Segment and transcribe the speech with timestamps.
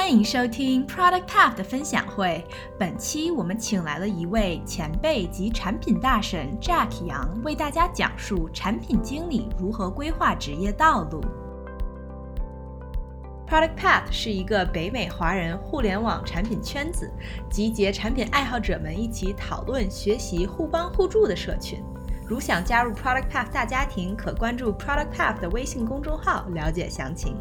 [0.00, 2.42] 欢迎收听 Product Path 的分享会。
[2.78, 11.20] 本期我们请来了一位前辈及产品大神 Jack 杨，为大家讲述产品经理如何规划职业道路。
[13.46, 17.12] Product Path 是一个北美华人互联网产品圈子，
[17.50, 21.78] 集结产品爱好者们一起讨论、学习、互帮互助的社群。
[22.26, 27.36] 如想加入 Product Path 大家庭，可关注 Product Path 的微信公众号了解详情。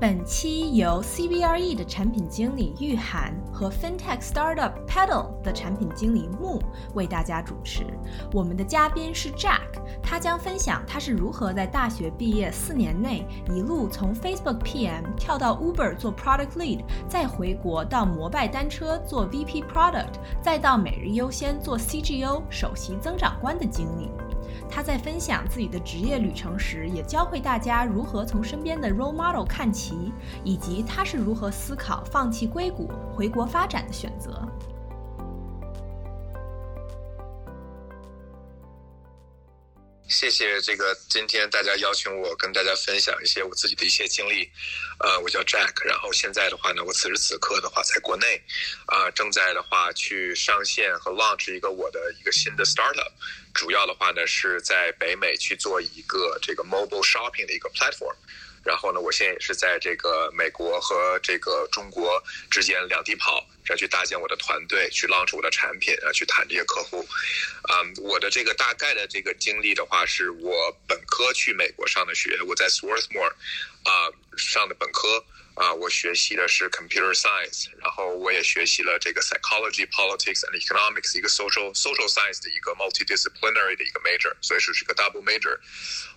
[0.00, 6.62] 本期由 CBRE 的产品经理玉涵和 FinTech Startup Pedal 的产品经理木
[6.94, 7.84] 为大家主持。
[8.32, 24.08] 我们的嘉宾是 Jack，他将分享他是如何在大学毕业四年内一路从 Facebook PM 跳到 Uber 做 Product Lead，再回国到摩拜单车做 VP Product，再到每日优先做 CGO 首席增长官的经历。
[24.70, 30.12] 他在分享自己的职业旅程时，也教会大家如何从身边的 role model 看齐，
[30.44, 34.46] 以及他是如何思考放弃硅谷回国发展的选择。
[40.08, 44.50] 谢谢这个今天大家邀请我跟大家分享一些我自己的一些经历。
[45.00, 48.42] 呃，我叫 Jack，然后现在的话呢，我此时此刻的话在国内，
[48.86, 53.12] 啊，正在的话去上线和 launch 一个我的一个新的 startup。
[53.54, 58.16] 主要的话呢是在北美去做一个这个 mobile shopping 的一个 platform。
[58.68, 67.02] 然后呢，我现在也是在这个美国和这个中国之间两地跑，要去搭建我的团队，去 launch 我的产品，啊，去谈这些客户。
[67.72, 73.32] 嗯，我的这个大概的这个经历的话，是我本科去美国上的学，我在 Swarthmore
[73.84, 75.24] 啊上的本科。
[75.58, 85.58] 啊，我学习的是 computer science，然后我也学习了这个 psychology, politics and economics，一个 social social science 的一个 multidisciplinary 的一个 major，所以说是个 double major。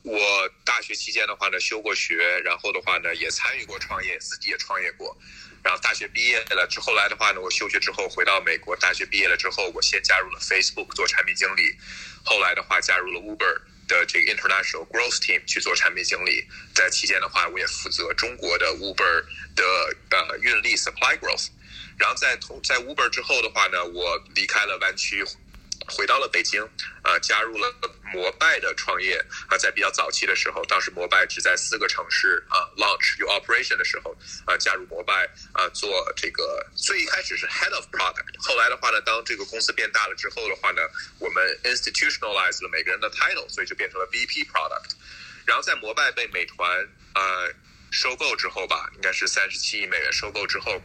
[0.04, 5.18] 我大学期间的话呢，休过学，然后的话呢，也参与过创业，自己也创业过。
[5.64, 11.76] 然后大学毕业了之后来的话呢，我休学之后回到美国，大学毕业了之后，我先加入了 Facebook 做产品经理，
[12.24, 13.62] 后来的话加入了 Uber。
[13.92, 19.26] 的这个 international growth team 去做产品经理，在期间的话，我也负责中国的 Uber
[19.56, 19.64] 的
[20.10, 21.50] 呃运力 supply growth。
[21.98, 25.24] 然后在同在 Uber 之后的话呢，我离开了湾区。
[25.88, 26.62] 回到了北京，
[27.04, 27.74] 呃，加入了
[28.14, 34.16] 摩拜的创业啊，在比较早期的时候，当时摩拜只在四个城市啊 launch 有 operation 的时候，
[34.46, 40.82] 啊，加入摩拜啊，做这个最一开始是 head of product，后来的话呢，当这个公司变大了之后的话呢，
[41.20, 44.92] 我们 institutionalized 了每个人的 title，所以就变成了 VP product，
[45.46, 47.52] 然后在摩拜被美团呃
[47.92, 50.82] 收购之后吧，应该是三十七亿美元收购之后。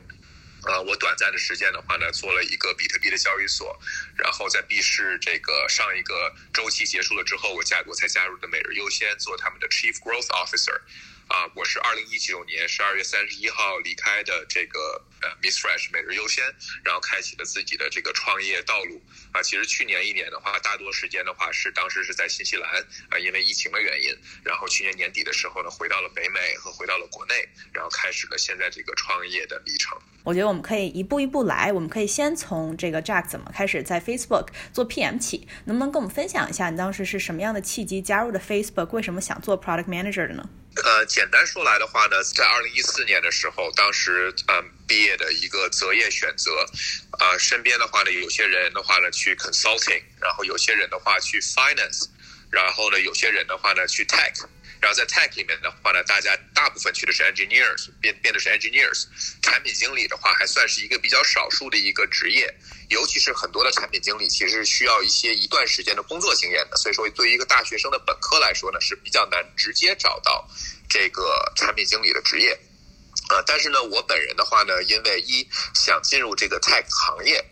[0.67, 3.79] 呃，我短暂的时间的话呢，做了一个比特币的交易所，
[4.17, 10.81] 然后在币市这个上一个周期结束了之后，我加我才加入的每日优先做他们的 Chief Growth Officer。
[11.29, 16.45] 啊，我是二零一九年十二月三十一号离开的这个呃 Miss Fresh 每日优先，
[16.85, 19.03] 然后开启了自己的这个创业道路。
[19.33, 22.71] 啊，其实去年一年的话，大多时间的话是当时是在新西兰
[23.11, 24.17] 啊，因为疫情的原因。
[24.45, 27.35] 然后去年年底的时候呢，回到了北美和回到了国内，
[27.73, 29.99] 然后开始了现在这个创业的历程。
[30.23, 38.91] 我觉得我们可以一步一步来，我们可以先从这个 Jack 怎么开始在 Facebook 做 PM 起，能不能跟我们分享一下你当时是什么样的契机加入的 Facebook？
[38.93, 40.49] 为什么想做 Product Manager 的呢？
[40.85, 46.65] 呃，简单说来的话呢，在二零一四年的时候，当时嗯毕业的一个择业选择，
[47.13, 52.07] 啊，身边的话呢，有些人的话呢去 consulting，然后有些人的话去 finance，
[52.51, 54.45] 然后呢有些人的话呢去 tech。
[54.79, 59.07] 然后在 tech 里面的话呢，大家大部分去的是 engineers，变变的是 engineers。
[59.41, 62.55] 产品经理的话，还算是一个比较少数的一个职业，
[62.89, 66.77] 尤其是很多的产品经理其实需要一些一段时间的工作经验的。
[66.77, 70.49] 所以说，对于一个大学生的本科来说呢，是比较难直接找到
[70.89, 72.59] 这个产品经理的职业。
[73.29, 77.45] 呃，但是呢，我本人的话呢，因为一想进入这个 tech 行业。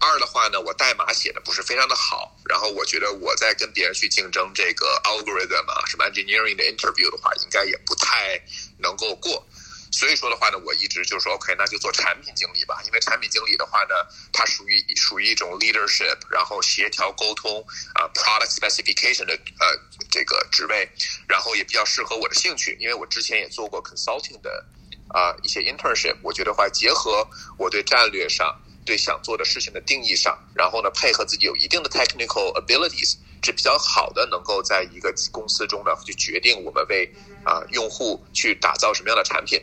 [0.00, 8.38] 二的话呢，我代码写的不是非常的好，然后我觉得我在跟别人去竞争这个 algorithm 啊，什么 engineering 的 interview 的话，应该也不太
[8.76, 9.46] 能够过。
[9.94, 13.94] 所以说的话呢，我一直就说 OK，那就做产品经理吧，因为产品经理的话呢，
[14.32, 17.64] 它属于属于一种 leadership，然后协调沟通
[17.94, 19.66] 啊，product specification 的呃
[20.10, 20.88] 这个职位，
[21.28, 24.66] 然后也比较适合我的兴趣，因为我之前也做过 consulting 的
[25.08, 27.24] 啊一些 internship，我觉得话结合
[27.56, 28.60] 我对战略上。
[28.86, 37.10] 对想做的事情的定义上，然后呢，配合自己有一定的 technical abilities 是比较好的，能够在一个公司中呢去决定我们为
[37.44, 39.58] 啊用户去打造什么样的产品，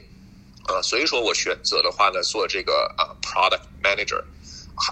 [0.68, 4.24] 呃，所以说我选择的话呢，做这个啊 product manager。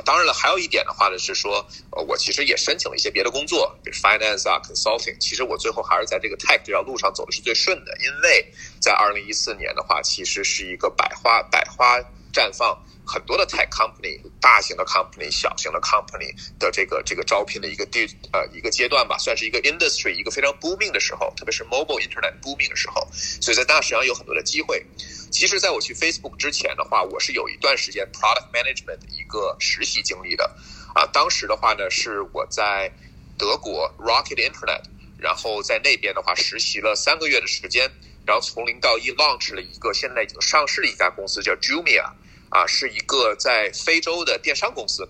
[0.06, 5.18] 当然了，还有一点的话呢是说，呃，我其实也申请了一些别的工作，比如 finance 啊，consulting。
[5.20, 8.46] 其实我最后还是在这个 tech 这条路上走的是最顺的，因为
[8.80, 12.00] 在二零一四年的话，其实是一个百花百花
[12.32, 12.78] 绽放。
[13.12, 24.86] 很多的 tech company，大型的 company，小型的 company 的这个这个招聘的一个地呃一个阶段吧，算是一个 industry 一个非常 booming 的时候，特别是 mobile internet booming 的时候，所以在那实际上有很多的机会。
[25.32, 30.56] 其实，在我去 Facebook 之前的话，我是有一段时间 product management 一个实习经历的
[30.94, 31.06] 啊。
[31.12, 32.92] 当时的话呢，是我在
[33.38, 34.82] 德国 Rocket Internet，
[35.18, 37.92] 然后在那边的话实习了三个月的时间，
[38.26, 42.12] 然后从零到一 launch 了一个现在已经上市的一家公司，叫 Jumia。
[42.50, 45.08] 啊，是一个在非洲的电商公司，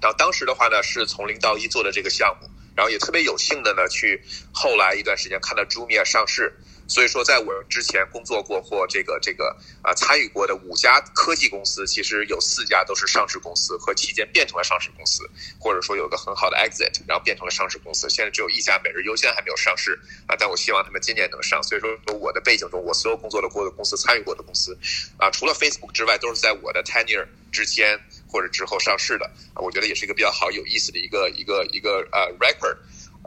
[0.00, 4.22] 然后当时的话呢，是从零到一做的这个项目，然后也特别有幸的呢，去
[4.52, 6.52] 后来一段时间看到 Jumia 上市。
[6.88, 15.28] 所以说，在我之前工作过或这个这个啊参与过的五家科技公司，其实有四家都是上市公司，和期间变成了上市公司，
[15.60, 18.08] 或者说有个很好的 exit，然后变成了上市公司。
[18.08, 21.62] 现在只有一家每日优先还没有上市啊，但我希望他们今年能上。
[21.62, 24.74] 所以说，我的背景中，我所有工作的过的公司参与过的公司
[25.18, 32.78] 啊，除了 Facebook 之外，都是在我的 tenure 之间或者之后上市的啊，我觉得也是一个比较好、有意思的一个一个一个呃 record。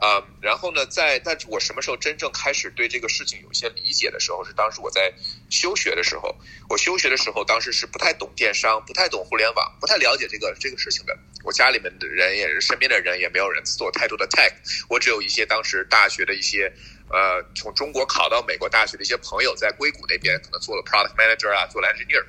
[0.02, 5.14] 啊，然后呢，在但是我什么时候真正开始对这个事情有一些理解的时候，是当时我在
[5.48, 6.34] 休学的时候。
[6.68, 11.16] 我休学的时候，当时是不太懂电商，不太懂互联网，不太了解这个这个事情的。
[11.44, 14.52] 我家里面的人也是身边的人，也没有人做太多的 tech。
[14.88, 16.72] 我只有一些当时大学的一些
[17.08, 22.24] 呃，从中国考到美国大学的一些朋友，在硅谷那边可能做了 product manager 啊，做了 engineer。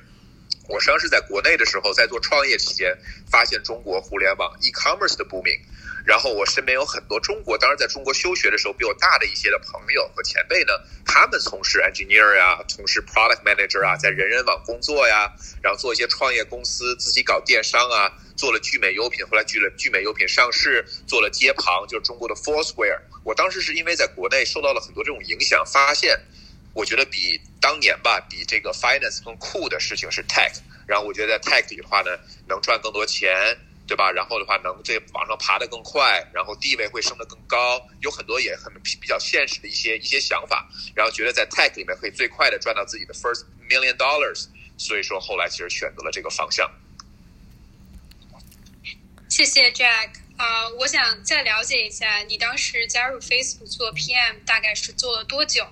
[0.68, 2.96] 我实际上是在国内的时候，在做创业期间，
[3.28, 5.58] 发现中国互联网 e-commerce 的 booming。
[6.04, 10.72] 然后我身边有很多中国，当时在中国休学的时候比我大的一些的朋友和前辈呢，
[11.06, 23.00] 他们从事 engineer 呀，从事 product manager 啊，在人人网工作呀，然后做一些创业公司，自己搞电商啊，做了聚美优品，后来聚了聚美优品上市，做了街旁，就是中国的 Foursquare。
[23.24, 26.20] 我当时是因为在国内受到了很多这种影响，发现
[26.74, 30.52] 我觉得比当年吧，比这个 finance 更酷的事情是 tech，
[30.86, 32.10] 然后我觉得在 tech 里的话呢，
[32.46, 33.56] 能赚更多钱。
[33.86, 34.10] 对吧？
[34.10, 44.46] 然后的话，能这往上爬得更快，然后地位会升得更高，有很多也很比较现实的一些一些想法，然后觉得在 tech 里面可以最快的赚到自己的 first million dollars，
[44.78, 46.70] 所以说后来其实选择了这个方向。
[49.28, 55.66] 谢谢 Jack 啊，我想再了解一下，你当时加入 Facebook 做 PM 大概是做了多久？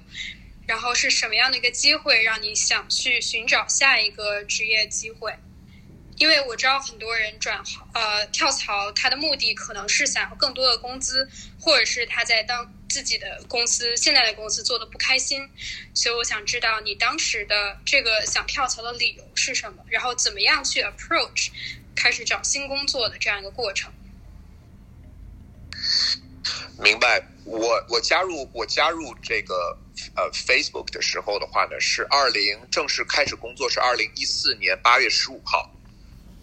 [0.67, 5.35] 然后是什么样的一个机会让你想去寻找下一个职业机会？
[6.23, 11.29] 因为我知道很多人转行呃跳槽，他的目的可能是想要更多的工资，
[11.61, 15.51] 或者是他在当自己的公司现在的公司做的不开心，
[15.95, 21.49] 所以我想知道你当时的这个想跳槽的理由是什么，然后怎么样去 approach
[21.97, 23.93] 开始找新工作的这样一个过程。
[26.79, 29.77] 明白，我我加入我加入这个
[30.15, 35.69] 呃 Facebook 的时候的话呢，是二零正式开始工作是二零一四年八月十五号。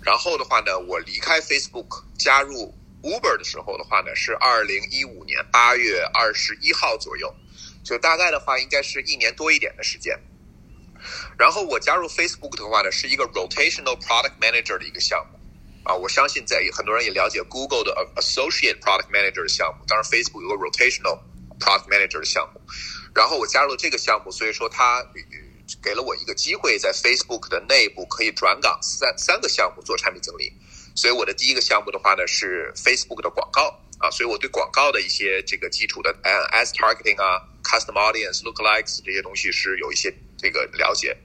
[0.01, 2.73] 然后的话呢，我离开 Facebook 加入
[3.03, 7.33] Uber 的时候的话呢，是二零一五年八月二十一号左右，
[7.83, 10.17] 就大概的话应该是一年多一点的时间。
[11.37, 15.39] 然后我加入 Facebook 的话呢，是一个 Rotational Product Manager 的一个项目
[15.83, 15.93] 啊。
[15.93, 21.19] 我相信在很多人也了解 Google 的 Associate Product Manager 的项目，当然 Facebook 有个 Rotational
[21.59, 22.61] Product Manager 的项目。
[23.13, 25.05] 然后我加入了这个项目，所以说它。
[25.81, 30.51] 给了我一个机会，在 Facebook 的内部可以转岗三三个项目做产品经理，
[30.95, 36.13] 所以我的第一个项目的话呢是 Facebook 的广告啊，所以我对广告的一些这个基础的
[36.51, 41.15] ，as Targeting 啊、Custom audience，look likes 这些东西是有一些这个了解。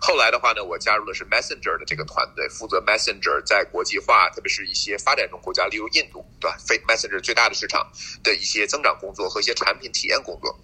[0.00, 6.58] 后来的话呢，我加入的是 Messenger 的这个团队，负责 Messenger 在国际化，特别是一些发展中国家，例如印度，对吧
[6.88, 7.90] ？Messenger 最大的市场
[8.22, 10.58] 的一些增长工作和一些产品体验工作。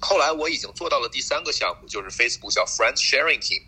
[0.00, 3.62] 后来我已经做到了第三个项目，就是 Facebook 叫 Friends Sharing Team。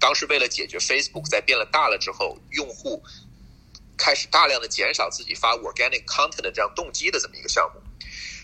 [0.00, 3.02] 当时为了解决 Facebook 在变了大了之后，用户
[3.96, 7.80] 开始大量的减少自己发 organic content 的这样动机的这么一个项目。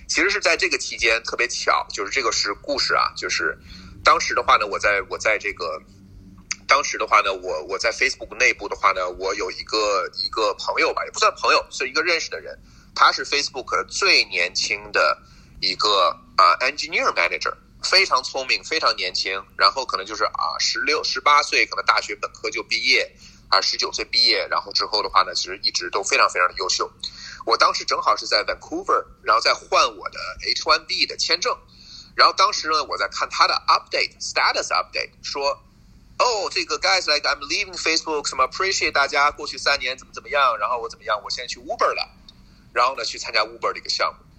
[0.07, 3.59] 其实是在这个期间特别巧，就是这个是故事啊，就是
[4.05, 5.83] 当时的话呢，我在我在这个
[6.69, 12.59] 当时的话呢，我我在 Facebook 内部的话呢，我有一个一个朋友吧，也不算朋友，是一个认识的人，
[12.95, 15.23] 他是 Facebook 最年轻的。
[15.63, 23.15] 一个啊，engineer manager 非常聪明，非常年轻，然后可能就是啊，十六、十八岁，可能大学本科就毕业，
[23.51, 26.91] 啊，十九岁毕业，然后之后的话呢，其实一直都非常非常的优秀。
[27.45, 31.55] 我当时正好是在 Vancouver，然后在换我的 H1B 的签证，
[32.17, 35.63] 然后当时呢，我在看他的 update status update，说
[36.19, 42.09] 哦，这个 guys like I'm leaving Facebook，什么 appreciate 大家过去三年怎么怎么样，然后我怎么样，我现在去 Uber 了，
[42.73, 44.30] 然后呢去参加 Uber 的一个项目。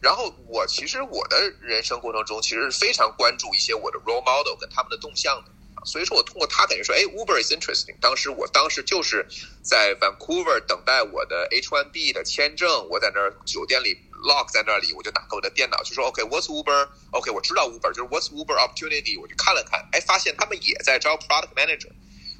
[0.00, 5.52] 然后我其实我的人生过程中，其实是非常关注一些我的 role model 跟他们的动向的。
[5.84, 7.96] 所以说我通过他等于说，哎，Uber is interesting。
[8.00, 9.26] 当时我当时就是
[9.62, 19.18] 在 Vancouver 等待我的 H1B 的签证，我在那儿酒店里 lock 在那里，我就打开我的电脑，就说 OK，What's Uber？OK，我知道 Uber，就是 What's Uber opportunity？
[19.18, 21.90] 我就看了看，哎，发现他们也在招 product manager。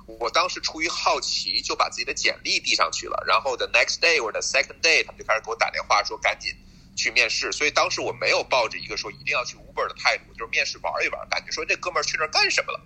[0.06, 3.24] 我当时出于好奇，就把自己的简历递上去了。
[3.26, 6.52] 然后 the next day 或者 second day，他们就开始给我打电话说赶紧
[6.96, 7.52] 去面试。
[7.52, 12.80] 所以当时我没有抱着一个说一定要去 Uber 的态度，就是面试玩一玩，感觉说这哥们儿去那儿干什么了？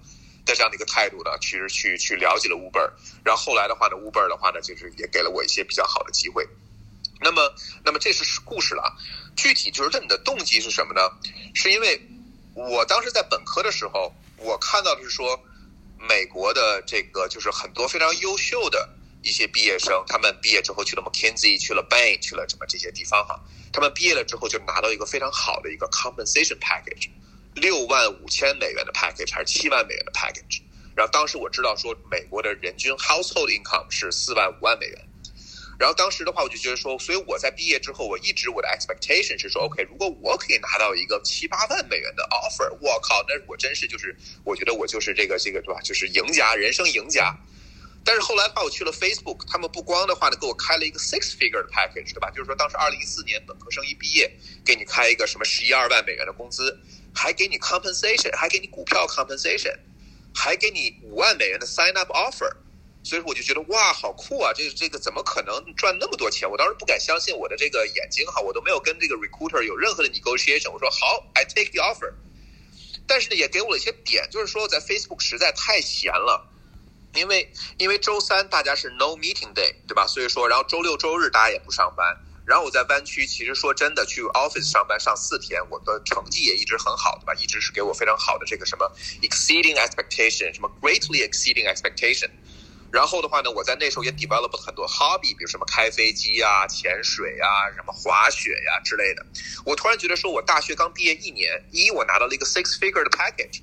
[0.44, 2.90] 的这样的一个态度呢，其实去去了解了 Uber，
[3.24, 6.46] 然后后来的话呢，Uber 的话呢，就是也给了我一些比较好的机会。
[7.20, 8.94] 那么，那么这是故事了。
[9.36, 11.00] 具体就是你的动机是什么呢？
[11.54, 11.98] 是因为
[12.54, 15.42] 我当时在本科的时候，我看到的是说，
[15.98, 18.86] 美国的这个就是很多非常优秀的
[19.24, 23.40] 一些毕业生，他们毕业之后去了 McKinsey，去了 Bain，去了什么这些地方哈，
[23.72, 27.08] 他们毕业了之后就拿到一个非常好的一个 compensation package。
[27.54, 30.60] 六万五千美元的 package 还是七万美元的 package？
[30.94, 34.98] 然后当时我知道说美国的人均 household income 是四万五万美元。
[35.78, 44.14] 然后当时的话我就觉得说，所以我在毕业之后，我一直我的 expectation 是说，OK，如果我可以拿到一个七八万美元的 offer，我靠，那我真是就是
[44.44, 45.80] 我觉得我就是这个这个对吧？
[45.80, 47.36] 就是赢家，人生赢家。
[48.04, 52.30] 但是后来的话，我去了 Facebook，他们不光的话呢，给我开了一个 six figure 的 package，对吧？
[52.30, 54.30] 就是说当时二零一四年本科生一毕业，
[54.64, 56.78] 给你开一个什么十一二万美元的工资。
[57.16, 59.72] 还给你 compensation，还给你股票 compensation，
[60.34, 62.50] 还给你五万美元的 sign up offer，
[63.04, 64.52] 所以说我就觉得哇，好酷啊！
[64.52, 66.50] 这个这个怎么可能赚那么多钱？
[66.50, 70.72] 我当时不敢相信我的这个眼睛哈，我都没有跟这个 recruiter 有任何的 negotiation。
[70.72, 72.12] 我说好，I take the offer。
[73.06, 76.50] 但是呢，也给我了一些点，就是说在 Facebook 实在太闲了，
[77.14, 80.06] 因为因为周三大家是 no meeting day，对吧？
[80.06, 82.16] 所以说，然后周六周日大家也不上班。
[82.46, 87.32] 然后我在湾区，其实说真的，去 office 上班上四天，我的成绩也一直很好，对吧？
[87.40, 88.86] 一直是给我非常好的这个什么
[89.22, 92.28] exceeding expectation，什么 greatly exceeding expectation。
[92.92, 99.24] 然后的话呢，我在那时候也 develop 了很多 hobby，比如什么开飞机啊、潜水啊、什么滑雪呀之类的。
[99.64, 103.62] 我突然觉得说，我大学刚毕业一年，一我拿到了一个 six figure 的 package，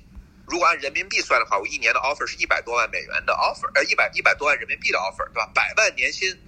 [0.52, 5.50] 如果按人民币算的话，我一年的 offer 是一百多万美元的 offer，呃，一百一百多万人民币的 offer，对吧？
[5.54, 6.38] 百万年薪。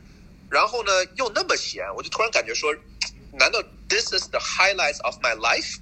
[0.50, 2.70] 然后呢，又那么闲，我就突然感觉说，
[3.32, 5.78] 难道 this is the highlights of my life？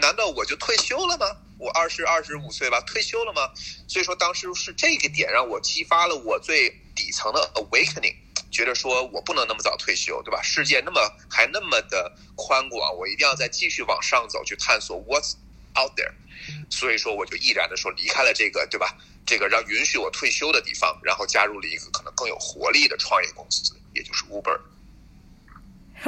[0.00, 1.24] 难道我就退休了吗？
[1.56, 3.48] 我二十二十五岁吧，退休了吗？
[3.86, 8.16] 所以说当时是这个点让我激发了我最底层的 awakening，
[8.50, 10.42] 觉得说我不能那么早退休，对吧？
[10.42, 15.34] 世界那么还那么的宽广，我一定要再继续往上走，去探索 what's
[15.80, 16.10] out there。
[16.70, 18.96] 所以说我就毅然的说离开了这个，对吧？
[19.26, 24.60] 这个让允许我退休的地方，然后加入了一个可能更有活力的创业公司，也就是 Uber。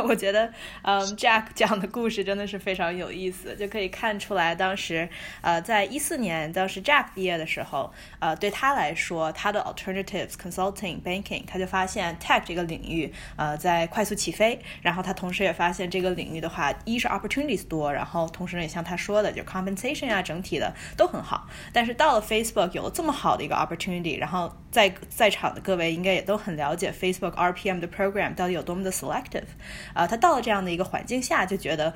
[0.04, 5.08] 我觉得，嗯，Jack 讲的故事真的是非常有意思，就可以看出来，当时，
[5.40, 21.48] 呃，在一四年，当时 Jack 毕业的时候，呃，对他来说，他的 alternatives consulting banking，他就发现 tech 这个领域，呃，在快速起飞，然后他同时也发现这个领域的话，一是 opportunities 多，然后同时呢，也像他说的，就 compensation 啊，整体的都很好。
[21.72, 29.44] 但是到了 Facebook 有了这么好的一个 opportunity，然后在在场的各位应该也都很了解 Facebook RPM 的 program 到底有多么的 selective。
[29.92, 31.92] 啊，他到了这样的一个环境下，就觉得。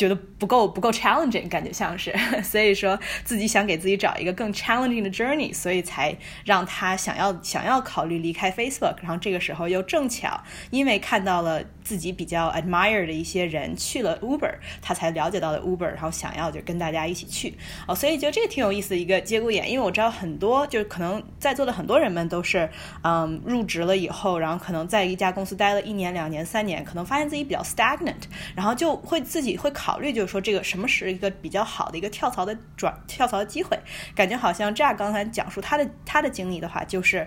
[0.00, 2.10] 觉得不够不够 challenging，感觉像是，
[2.42, 6.16] 所以说自己想给自己找一个更 challenging 的 journey，所以才
[6.46, 17.52] 让他想要想要考虑离开 Facebook，然后这个时候又正巧因为看到了自己比较 admire 的一些人去了 Uber，他才了解到了 Uber，然后想要就跟大家一起去
[17.86, 22.66] 哦，所以觉得这个挺有意思的一个节骨眼，因为我知道很多就是可能在座的很多人们都是
[23.02, 28.22] 嗯入职了以后，然后可能在一家公司待了一年两年三年，可能发现自己比较 stagnant，
[28.54, 29.89] 然后就会自己会考。
[29.90, 33.76] 考虑就是说，这个什么是一个比较好的一个跳槽的转跳槽的机会？
[34.14, 37.26] 感觉好像 Jack 刚才讲述他的他的经历的话，就是。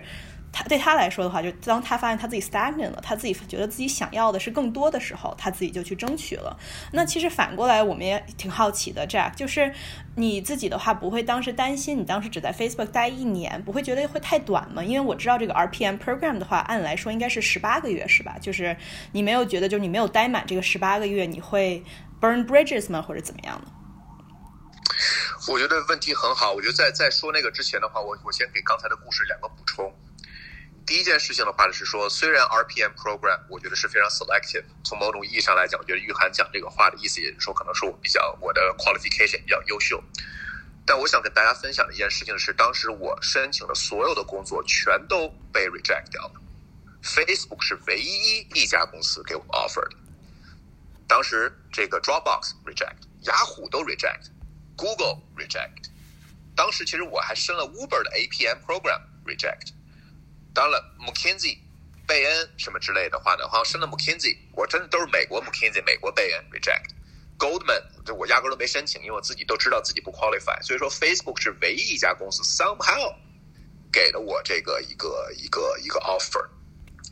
[0.56, 6.56] 他对他来说的话，就当他发现他自己 stagnant 了，他自己觉得自己想要的是更多的时候，他自己就去争取了。
[6.92, 9.72] 那其实反过来，我们也挺好奇的，Jack，就是
[10.14, 14.84] 你自己的话，不会当时担心你当时只在 Facebook 待一年，不会觉得会太短吗？
[14.84, 18.36] 因为我知道这个 RPM program 的话，按来说应该是十八个月，是吧？
[18.40, 18.76] 就是
[19.10, 21.82] 你没有觉得，就是你没有待满这个十八个月，你会
[22.24, 23.70] burn bridges 吗，或者怎么样呢？
[25.46, 26.52] 我觉得问题很好。
[26.52, 29.94] 我觉得在在说那个之前的话，我我先给刚才的故事两个补充。
[30.86, 40.02] 第一件事情的话呢是说，虽然 RPM program 我觉得是非常 selective，从某种意义上来讲，我觉得玉涵讲这个话的意思也是说，可能是我比较我的 qualification 比较优秀。
[40.86, 46.40] 但我想跟大家分享的一件事情是，当时我申请的所有的工作全都被 reject 掉了。
[47.02, 49.96] Facebook 是唯一一家公司给我 offer 的。
[51.14, 55.88] 当时这个 Dropbox reject，雅虎都 reject，Google reject。
[56.56, 59.68] 当时其实我还申了 Uber 的 APM program reject。
[60.52, 61.58] 当然，McKinsey、
[62.04, 66.90] 贝恩什么之类的话呢，好像申了 McKinsey，我真的都是美国 McKinsey、美国贝恩 reject。
[67.38, 70.60] Goldman 就我压根都没申请，因为我自己都知道自己不 qualify。
[70.62, 73.14] 所以说 Facebook 是唯一一家公司 somehow
[73.92, 76.44] 给了我这个一个一个一个 offer。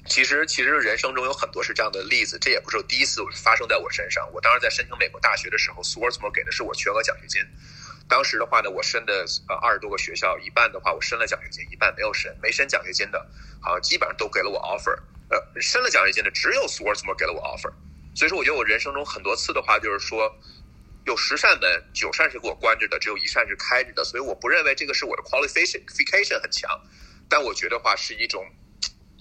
[0.04, 4.28] 其实，其实人生中有很多是这样的例子，这也不是第一次发生在我身上。
[4.32, 7.40] 我当时在申请美国大学的时候，Swarthmore 给的是我全额奖学金。
[8.08, 12.36] 当时的话呢，我申的呃二十多个学校，一半的话我申了奖学金，一半没有申。
[12.42, 13.26] 没申奖学金的，
[13.60, 14.98] 好像基本上都给了我 offer。
[15.30, 17.72] 呃，申了奖学金的只有 Swarthmore 给了我 offer。
[18.14, 20.28] 所以说，我觉得我人生中很多次的话，就是说
[21.06, 24.04] 有十扇门，九扇是给我关着的，只有一扇是开着的。
[24.04, 26.68] 所以我不认为这个是我的 qualification 很强，
[27.28, 28.44] 但我觉得话是一种。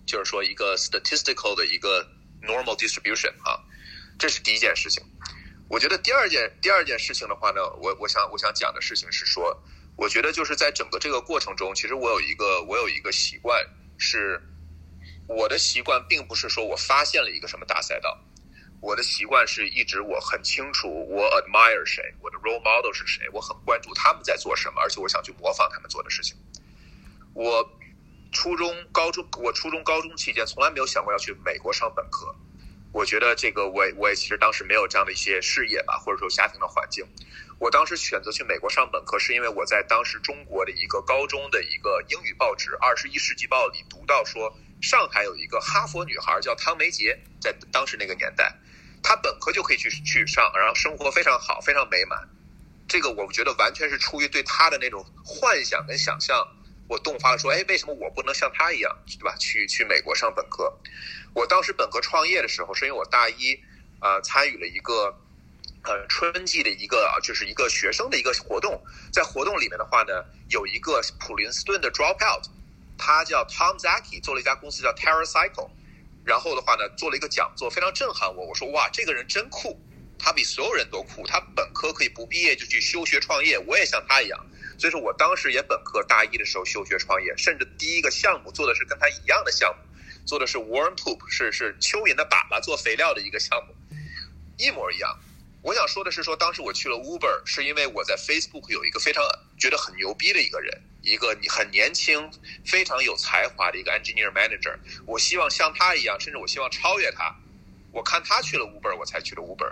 [0.05, 2.05] 就是说，一个 statistical 的一个
[2.41, 3.59] normal distribution 啊，
[4.19, 5.03] 这是第一件事情。
[5.69, 9.57] 我觉得第二件第二件事情的话呢，我我想我想讲的事情是说，
[9.95, 13.65] 我觉得就是在整个这个过程中，其实我有一个我有一个习惯，
[13.97, 14.41] 是
[15.27, 18.19] 我的习惯并不是说我发现了一个什么大赛道，
[18.81, 26.35] 我的习惯是一直我很清楚我 admire 谁，我的 role model 是谁，我很关注他们在做什么，而且我想去模仿他们做的事情。
[27.33, 27.77] 我。
[28.31, 32.33] 初中、高中，我初中、高中期间从来没有想过要去美国上本科。
[32.93, 37.05] 我觉得这个，我我也其实当时没有这样的一些事业吧，或者说家庭的环境。
[37.59, 48.53] 我当时选择去美国上本科，是因为我在当时中国的一个高中的一个英语报纸《二十一世纪报》里读到说，上海有一个哈佛女孩叫汤梅杰，在当时那个年代，
[49.03, 52.27] 她本科就可以去去上，然后生活非常好，非常美满。
[52.87, 56.45] 这个我觉得完全是出于对她的那种幻想跟想象。
[56.91, 59.33] 我动发了，说，哎，为什么我不能像他一样，对吧？
[59.37, 60.77] 去去美国上本科。
[61.33, 63.57] 我当时本科创业的时候，是因为我大一，
[64.01, 65.15] 呃，参与了一个，
[65.83, 68.83] 呃，春季的一个，就是一个学生的一个活动。
[69.09, 72.43] 在活动里面的话呢，有一个普林斯顿的 dropout，
[72.97, 75.69] 他叫 Tom Zaki，做了一家公司叫 TerraCycle，
[76.25, 78.47] 然后的话呢，做了一个讲座，非常震撼我。
[78.47, 79.79] 我说，哇，这个人真酷，
[80.19, 84.45] 他比所有人都酷，他本科可以不毕业就去休学创业，我也像他一样。
[84.81, 93.75] 所以说我当时也本科大一的时候休学创业，甚至第一个项目做的是跟他一样的项目，做的是 worm poop，是是蚯蚓的粑粑做肥料的一个项目，
[94.57, 95.19] 一模一样。
[95.61, 99.23] 我想说的是，说当时我去了 Uber，是因为我在 Facebook 有一个非常
[99.55, 102.31] 觉得很牛逼的一个人，一个很年轻、
[102.65, 107.35] 非常有才华的一个 engineer manager，我希望像他一样，甚至我希望超越他。
[107.91, 109.71] 我看他去了 Uber，我才去了 Uber。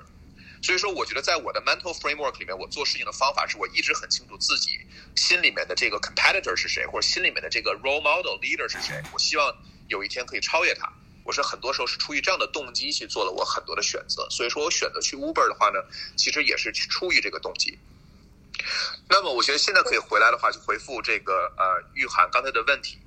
[0.62, 4.78] 所以说，我觉得在我的 mental framework 里面，我做事情的方法是我一直很清楚自己
[5.16, 9.02] 心里面的这个 competitor 是谁，或者心里面的这个 role model leader 是谁。
[9.14, 9.56] 我希望
[9.88, 10.92] 有一天可以超越他。
[11.24, 14.28] 我是很多时候是出于这样的动机去做了我很多的选择。
[14.30, 15.80] 所以说我选择去 Uber 的话呢，
[16.16, 17.78] 其实也是出于这个动机。
[19.08, 22.98] 那么我觉得现在可以回来的话，就回复这个呃玉涵刚才的问题，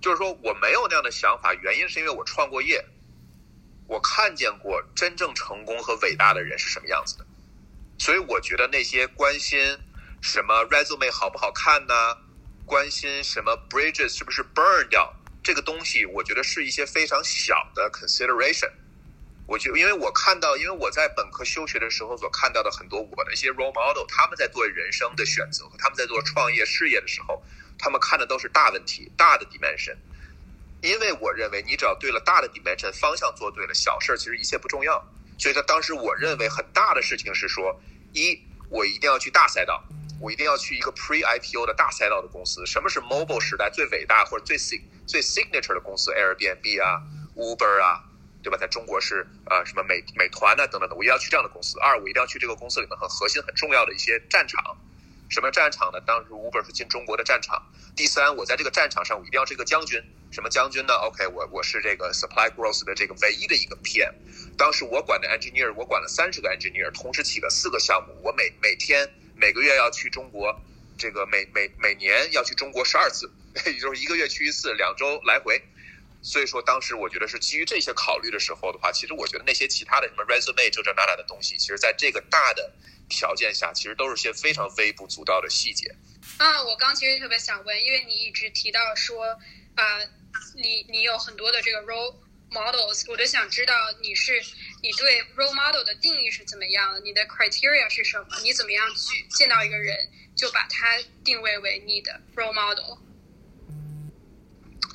[0.00, 2.84] 就是说我没有那样的想法，原因是因为我创过业。
[3.86, 7.26] 我看见过真正成功和伟大的人是什么样子的，
[7.98, 9.78] 所以我觉得那些关心
[10.20, 11.94] 什么 resume 好不好看呢？
[12.64, 18.70] 关心什么 bridges 是不是 burn 掉这个东西，我觉得是一些非常小的 consideration。
[19.46, 27.40] 我觉，因为我看到，因为我在本科休学的时候所看到的很多我的一些 role model，他们在做人生的选择和他们在做创业事业的时候，
[27.78, 29.96] 他们看的都是大问题、大的 dimension。
[30.82, 35.04] 因为我认为，你只要对了大的 dimension 方向做对了，小事儿其实一切不重要。
[35.38, 37.78] 所以，他当时我认为很大的事情是说：
[38.12, 39.82] 一，我一定要去大赛道，
[40.20, 42.64] 我一定要去一个 pre IPO 的大赛道的公司。
[42.66, 47.02] 什么是 mobile 时代最伟大或者最 sig 最 signature 的公司？Airbnb 啊
[47.36, 48.04] ，Uber 啊，
[48.42, 48.56] 对吧？
[48.56, 51.78] 在中国是呃什么美美团啊等等的，我一定要去这样的公司。
[51.80, 54.76] 二，我一定要去这个公司里面很核心、很重要的一些战场。
[55.28, 56.00] 什么战场呢？
[56.06, 57.60] 当时 Uber 是进中国的战场。
[57.96, 60.00] 第三，我在这个战场上，我一定要是一个将军。
[60.30, 64.12] 什么将军呢？OK，我我是这个 Supply Growth 的这个唯一的一个 PM。
[64.58, 68.14] 当时我管的 engineer，我管了三十个 engineer，同时起了四个项目。
[68.22, 70.54] 我每每天每个月要去中国，
[70.98, 73.30] 这个每每每年要去中国十二次，
[73.66, 75.62] 也就是一个月去一次，两周来回。
[76.22, 82.72] 所以说，当时我觉得是基于这些考虑的时候的话，其实我觉得那些其他的什么 resume 这这那那的东西，其实在这个大的。
[83.08, 85.94] 条件下，其实都是些非常微不足道的细节。
[86.38, 89.38] 啊，我刚其实特别想问，因为你一直提到说，
[89.76, 90.00] 啊，
[90.54, 92.16] 你你有很多的这个 role
[92.50, 94.32] models，我就想知道你是
[94.82, 98.26] 你对 role model 的定义是怎么样，你的 criteria 是什么？
[98.42, 99.94] 你怎么样去见到一个人
[100.34, 102.98] 就把他定位为你的 role model？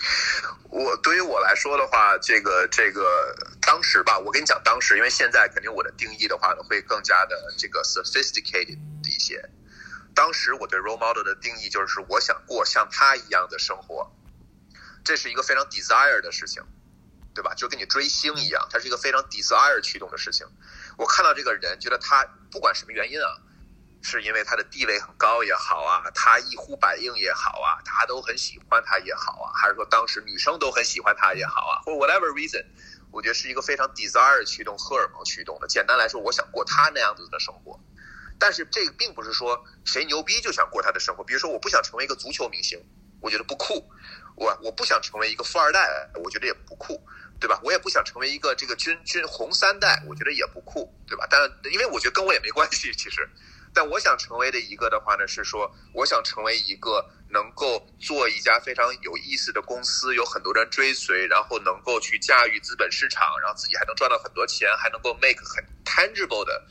[0.72, 9.48] 我对于我来说的话，这个这个当时吧，我跟你讲当时，因为现在肯定我的定义的话呢，会更加的这个 sophisticated 一些。
[10.16, 14.12] 当时我对 role model 的定义就是我想过像他一样的生活，
[15.04, 16.64] 这是一个非常 desire 的事情，
[17.34, 17.54] 对吧？
[17.56, 20.48] 就跟你追星一样，它是一个非常 desire 驱动的事情。
[20.98, 23.42] 我看到这个人，觉得他不管什么原因啊。
[24.04, 32.66] 是因为他的地位很高也好啊，他一呼百应也好啊，大家都很喜欢他也好啊，还是说当时女生都很喜欢他也好啊，或 whatever reason，
[33.12, 35.68] 我觉得是一个非常 desire 驱动、荷尔蒙驱动的。
[35.68, 37.80] 简单来说，我想过他那样子的生活，
[38.40, 41.24] 但是这个并不是说谁牛逼就想过他的生活。
[41.24, 42.84] 比如说，我不想成为一个足球明星，
[43.22, 43.88] 我觉得不酷；
[44.42, 47.00] 我我不想成为一个富二代，我觉得也不酷，
[47.40, 47.62] 对吧？
[47.64, 51.28] 我也不想成为一个这个军军红三代，我觉得也不酷，对吧？
[51.30, 51.40] 但
[51.72, 53.30] 因为我觉得跟我也没关系，其实。
[53.72, 66.66] 但我想成为的一个的话呢，是说我想成为一个能够做一家非常有意思的公司，有很多人追随，然后能够去驾驭资本市场，然后自己还能赚到很多钱，还能够 make 很 tangible 的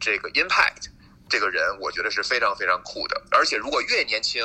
[0.00, 0.88] 这个 impact。
[1.28, 4.42] 这个人我觉得是非常非常酷的，而且如果越年轻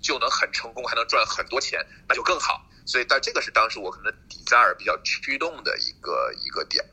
[0.00, 2.64] 就能很成功，还能赚很多钱，那就更好。
[2.86, 6.84] 所以，但这个是当时我可能底在尔比较驱动的一个一个点。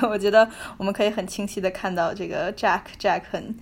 [0.02, 3.54] 我觉得我们可以很清晰的看到，这个 Jack Jack 很。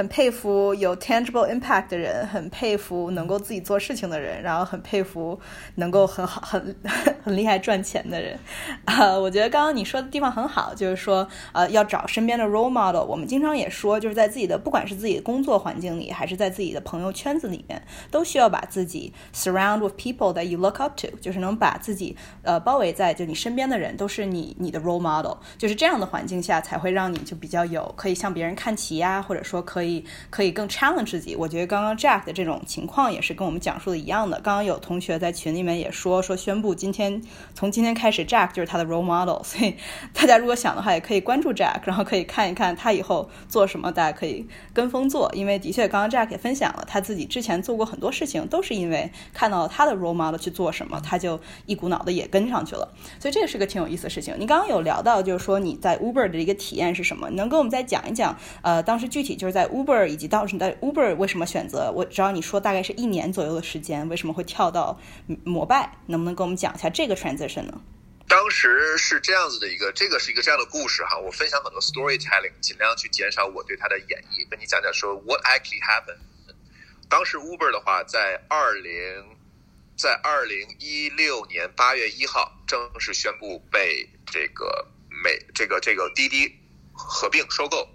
[0.00, 5.38] 很佩服有 tangible impact 的人，很佩服能够自己做事情的人，然后很佩服
[5.74, 6.74] 能够很好、很
[7.22, 8.38] 很厉害赚钱的人。
[8.86, 13.04] 啊，我觉得刚刚你说的地方很好，就是说，呃，要找身边的 role model。
[13.04, 29.89] 我们经常也说，就是在自己的不管是自己的工作环境里，还是在自己的朋友圈子里面，都需要把自己 surround with people that you look up to，就是能把自己呃包围在就你身边的人都是你你的 role model，就是这样的环境下才会让你就比较有可以向别人看齐呀，或者说可以。
[30.30, 31.34] 可以更 challenge 自己。
[31.34, 34.40] 我觉得刚刚 Jack 的这种情况也是跟我们讲述的一样的。
[34.40, 37.20] 刚刚有同学在群里面也说说宣布今天
[37.54, 39.42] 从今天开始 Jack 就是他的 role model。
[39.42, 39.74] 所以
[40.12, 45.30] 大家如果想的话，也可以关注 Jack，然后可以看一看他以后做什么，大家可以跟风做。
[45.34, 52.92] 因为的确，刚刚 Jack 也分享了他自己之前做过很多事情，都是因为看到了他的 role model 去做什么，他就一股脑的也跟上去了。
[53.18, 54.34] 所以这个是个挺有意思的事情。
[54.38, 57.30] 你刚刚有聊到，就是说你在 Uber 的一个体验是什么？
[57.30, 58.36] 能跟我们再讲一讲？
[58.62, 61.90] 呃，当时具体就是在乌 Uber 以及到时在 Uber 为什么选择？
[61.90, 65.00] 我只要你说大概是一年左右的时间，为什么会跳到
[65.44, 65.98] 摩拜？
[66.06, 67.80] 能不能跟我们讲一下这个 transition 呢？
[68.28, 71.18] 当时是这样子的一个，这个是一个这样的故事哈。
[71.18, 76.18] 我分享很多 storytelling，尽量去减少我对它的演绎，跟你讲讲说 what actually happened。
[77.08, 78.92] 当时 Uber 的话，在二零
[79.96, 86.54] 在二零一六年八月一号正式宣布被这个美这个这个滴滴
[86.92, 87.88] 合并收购。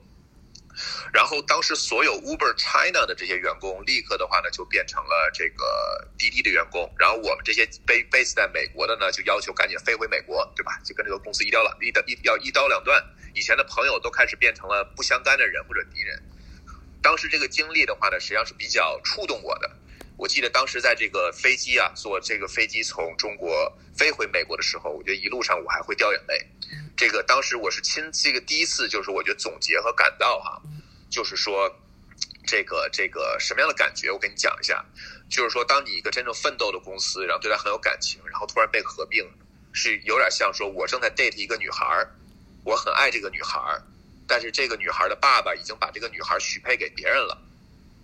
[1.14, 6.92] 然后当时所有 Uber China 的这些员工，立刻的话呢，就变成了这个滴滴的员工。
[6.98, 10.80] 然后我们这些 base 在美国的呢，就要求赶紧飞回美国，对吧？
[10.84, 13.04] 就跟这个公司一刀了一刀一要一刀两断。
[13.34, 16.24] 以前的朋友都开始变成了不相干的人或者敌人。
[17.02, 19.70] 当时这个经历的话呢，实际上是比较触动我的。
[20.18, 26.46] 我记得当时在这个飞机啊，坐这个飞机从中国飞回美国的时候，我觉得一路上我还会掉眼泪。
[26.96, 30.62] 这个当时我是亲这个第一次，就是我觉得总结和感到哈，
[31.10, 31.70] 就是说
[32.48, 34.10] 这个这个什么样的感觉？
[34.10, 34.86] 我跟你讲一下，
[35.30, 39.30] 就是说当你一个真正奋斗的公司，然后对他很有感情，然后突然被合并，
[39.74, 42.08] 是有点像说我正在 date 一个女孩，
[42.64, 43.60] 我很爱这个女孩，
[44.26, 47.38] 但是这个女孩的爸爸已经把这个女孩许配给别人了，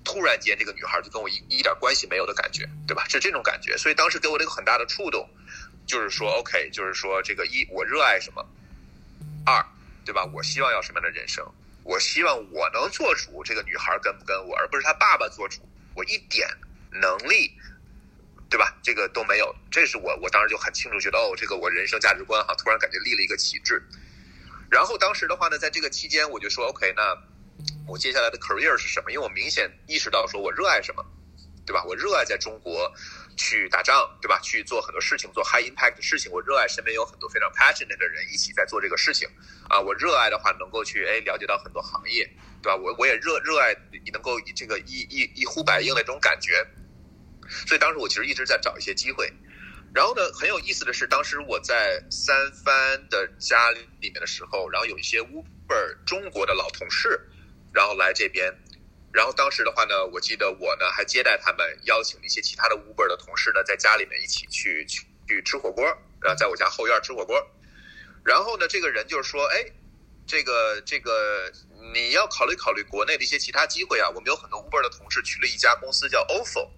[0.04, 3.06] 突然间这个女孩就跟我一一点关系没有的感觉，对吧？
[3.08, 5.30] 是这种感觉，所以当时给我了一个很大的触动，
[5.86, 8.46] 就是说 OK，就是说这个一我热爱什么。
[9.46, 9.66] 二，
[10.06, 10.24] 对吧？
[10.34, 11.46] 我希望要什么样的人生？
[11.84, 15.68] 我希望我能做主，这个女孩跟不跟我，而不是她爸爸做主。
[15.96, 16.48] 我一点
[16.92, 17.52] 能力，
[18.50, 18.78] 对吧？
[18.84, 19.56] 这个都没有。
[19.72, 23.82] 这是我，我当时就很清楚觉得，哦，这个我人生价值观哈，突然感觉立了一个旗帜。
[24.70, 27.18] 然后当时的话呢，在这个期间，我就说，OK，那
[27.88, 29.12] 我接下来的 career 是什么？
[29.12, 31.06] 因为我明显意识到，说我热爱什么，
[31.66, 31.84] 对吧？
[31.86, 32.94] 我热爱在中国。
[33.38, 34.38] 去打仗，对吧？
[34.44, 36.30] 去做很多事情，做 high impact 的事情。
[36.32, 39.28] 我热爱身边有很多非常 passionate 的人一起在做这个事情
[39.70, 39.80] 啊。
[39.80, 42.30] 我热爱的话，能够去哎了解到很多行业，
[42.62, 42.76] 对吧？
[42.76, 46.64] 我我也热热爱你能够这个一一一呼百应的这种感觉。
[47.66, 49.32] 所以当时我其实一直在找一些机会。
[49.96, 57.20] 然后呢，很有意思的是，当时我在三藩的家里面的时候，然后有一些 Uber 中国的老同事，
[57.74, 58.54] 然后来这边。
[59.14, 65.86] 然后当时的话呢，我记得我呢还接待他们，邀请了一些其他的 Uber 的同事呢，在家里面一起去去去吃火锅。
[66.22, 67.36] 啊，在我家后院吃火锅。
[68.24, 69.66] 然后呢，这个人就是说，哎，
[70.28, 71.52] 这个这个
[71.94, 74.08] 你要考虑考虑国内的一些其他机会啊。
[74.10, 76.70] 我们有很多 Uber 的同事去了一家公司叫 Ofo，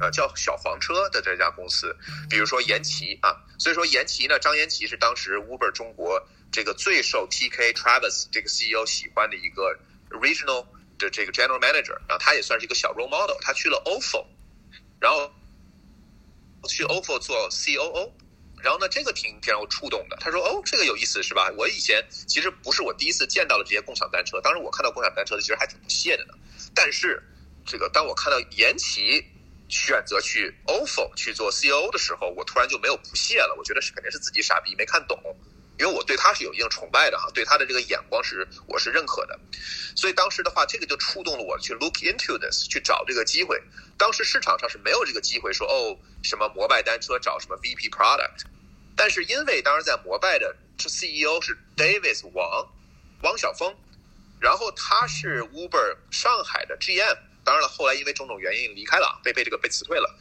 [0.00, 1.96] 呃，叫小黄车的这家公司，
[2.28, 3.36] 比如说延琦啊。
[3.58, 9.78] 所以说延琦呢，张延琦是当时 Uber 中国这个最受 TK Travis 这个 CEO 喜欢的一个
[10.18, 10.66] Regional
[10.98, 14.24] 的这个 General Manager，然后他也算是一个小 role model，他去了 Ofo，
[15.00, 15.32] 然后
[16.68, 18.12] 去 Ofo 做 COO。
[18.62, 20.16] 然后呢，这个挺挺让我触动的。
[20.20, 21.52] 他说：“哦，这个有意思是吧？
[21.58, 26.34] 我以前其实不是我第一次见到了这些共享单车，当时我看到共享单车的其实还挺不屑的呢。
[26.72, 27.20] 但是，
[27.66, 29.20] 这个当我看到延琦
[29.68, 33.52] 选择去 ofo 去做 COO 的时候，我突然就没有不屑了。
[33.58, 35.20] 我觉得是肯定是自己傻逼没看懂，
[35.82, 39.36] 因为我对他是有一定崇拜的哈，对他的这个眼光是我是认可的。
[39.96, 43.60] 所以当时的话，这个就触动了我去 look into this 去找这个机会。
[43.98, 48.44] 当时市场上是没有这个机会说哦什么摩拜单车找什么 VP product。”
[48.96, 52.68] 但是因为当时在摩拜的 CEO 是 Davis 王
[53.22, 53.74] 汪晓峰，
[54.38, 60.14] 然后他是 Uber 上海的 GM，当然了，后来因为种种原因离开了，被被这个被辞退了。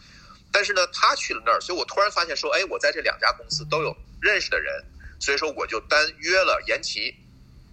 [0.51, 4.83] 但是呢，他去了那儿，所以我突然发现说，哎，我在这两家公司都有认识的人，
[5.21, 7.15] 所以说我就单约了延琦，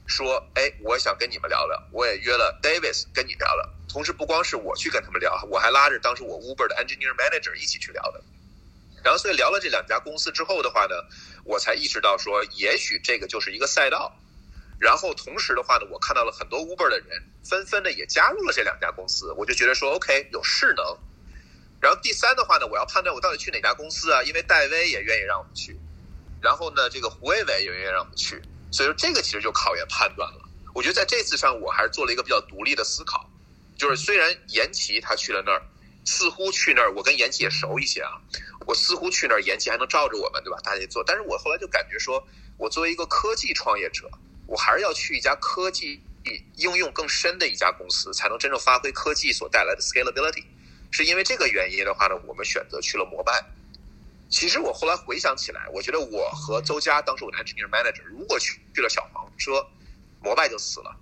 [0.06, 3.68] 说，哎，我想跟你们聊聊，我也约了 Davis 跟你聊聊。
[3.88, 8.22] 同时不光是我去跟他们聊，我还拉着当时我 Uber 的 Engineer Manager 一起去聊的。
[9.02, 10.94] 然后，所以聊了这两家公司之后的话呢，
[11.44, 14.14] 我才意识到说，也许这个就是一个赛道。
[14.78, 20.84] 然后同时的话呢，我看到了很多 Uber 的人纷纷的也加入了这两家公司，我就觉得说，OK，有势能。
[21.80, 24.22] 然后第三的话呢，我要判断我到底去哪家公司啊？
[24.24, 25.78] 因为戴威也愿意让我们去，
[26.40, 30.48] 然后呢，这个胡伟伟也愿意让我们去，所以说这个其实就考验判断了。
[30.74, 33.28] 我觉得在这次上，我还是做了一个比较独立的思考，
[33.76, 35.62] 就是虽然延琦他去了那儿。
[36.04, 38.16] 似乎去那儿，我跟延琦也熟一些啊。
[38.66, 40.58] 我似乎去那儿，延琦还能罩着我们，对吧？
[40.64, 41.04] 大家做。
[41.04, 44.08] 但是我后来就感觉说，我作为一个科技创业者，
[44.46, 46.00] 我还是要去一家科技
[46.56, 50.44] 应用更深的一家公司，才能真正发挥科技所带来的 scalability。
[50.90, 53.44] 是因为这个原因的话呢，我们选择去了摩拜。
[54.28, 59.66] 其实我后来回想起来，我觉得我和周佳当时我的 engineer manager，如果去去了小黄车，
[60.22, 60.94] 摩拜就死了。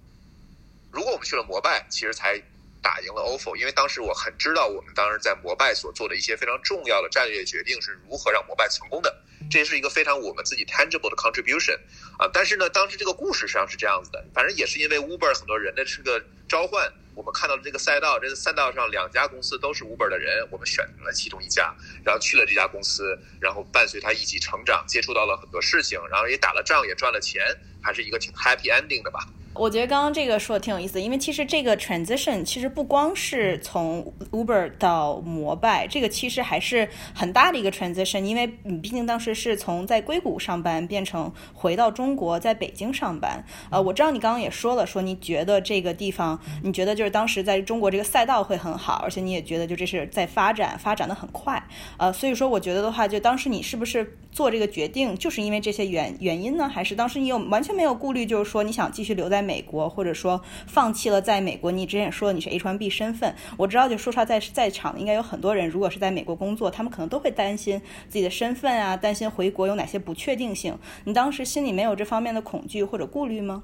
[0.90, 2.42] 如果我们去了摩拜，其实才。
[2.82, 11.76] 打赢了 ofo，因为当时我很知道我们当时在摩拜所做的一些非常重要的战略决定是如何让摩拜成功的，这是一个非常我们自己 tangible 的 contribution
[12.16, 12.30] 啊。
[12.32, 21.74] 但是呢，当时这个故事实际上是这样子的，反正也是因为 Uber 很多人的这个召唤，我们看到了这个赛道，这个赛道上两家公司都是五本的人，我们选择了其中一家，
[22.04, 27.42] 然后去了这家公司，然后伴随他一起成长，接触到了很多事情，然后也打了仗，也赚了钱，
[27.82, 29.26] 还是一个挺 happy ending 的吧。
[29.58, 43.42] 我觉得刚刚这个说的挺有意思，因为其实这个 transition 其实不光是从 Uber 到摩拜，这个其实还是很大的一个 transition，因为你毕竟当时是从在硅谷上班变成回到中国，在北京上班。
[43.70, 51.62] 呃，我知道你刚刚也说了，说你觉得这个地方，你觉得就是当时在中国这个赛道会很好，而且你也觉得就这是在发展，发展的很快。
[51.96, 56.68] 呃，所以说我觉得的话，就当时你是不是做这个决定，就是因为这些原原因呢？
[56.68, 59.45] 还是当时你有完全没有顾虑，就是说你想继续留在？
[59.46, 70.76] 美国，或者说放弃了在美国，你之前也说你是 H1B 身份，我知道，就说实话，在在场的应该有很多人，如果是在美国工作，他们可能都会担心自己的身份啊，担心回国有哪些不确定性。
[71.04, 73.62] 你当时心里没有这方面的恐惧或者顾虑吗？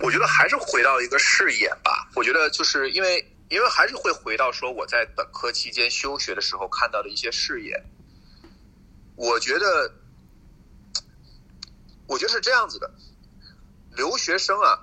[0.00, 2.10] 我觉得还是回到一个视野吧。
[2.16, 7.80] 我觉得就是因为，因为还是会回到说我在本科期间休学的时候看到的一些视野。
[9.14, 9.92] 我觉得，
[12.08, 12.90] 我觉得是这样子的，
[13.94, 14.80] 留学生啊。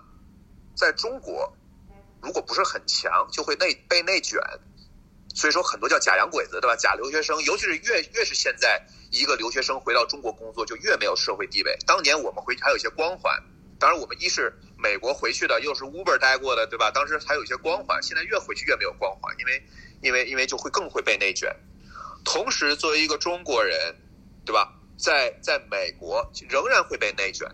[0.80, 1.54] 在中国，
[2.22, 4.40] 如果不是很强，就会内被内卷，
[5.36, 6.76] 所以说很多叫假洋鬼子，对吧？
[6.78, 11.78] 假留学生，尤其是越越是现在一个留学生回到中国工作，就越没有社会地位。
[11.86, 13.44] 当年我们回去还有一些光环，
[13.78, 16.90] 当然我们一是美国回去的，又是 Uber 待过的，对吧？
[16.92, 19.62] 当时还有一些光环，现在越回去越没有光环，因为
[20.02, 21.54] 因为因为就会更会被内卷。
[22.24, 23.98] 同时，作为一个中国人，
[24.46, 24.80] 对吧？
[24.98, 27.46] 在在美国仍然会被内卷。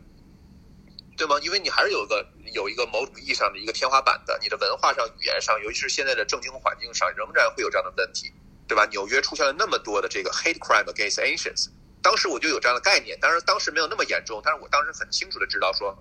[1.18, 1.40] 对吗？
[1.42, 8.32] 因为你还是有一个有一个某种意义上的一个天花板的，你的文化上、语言上，尤其是现在的政经环境上，仍然会有这样的问题，
[8.65, 8.86] 对吧？
[8.86, 11.68] 纽约出现了那么多的这个 hate crime against Asians，
[12.02, 15.94] 当时我就有这样的概念，当然当时没有那么严重，但是我当时很清楚的知道，说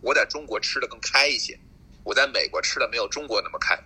[0.00, 1.56] 我在中国吃的更开一些，
[2.02, 3.78] 我在美国吃的没有中国那么开。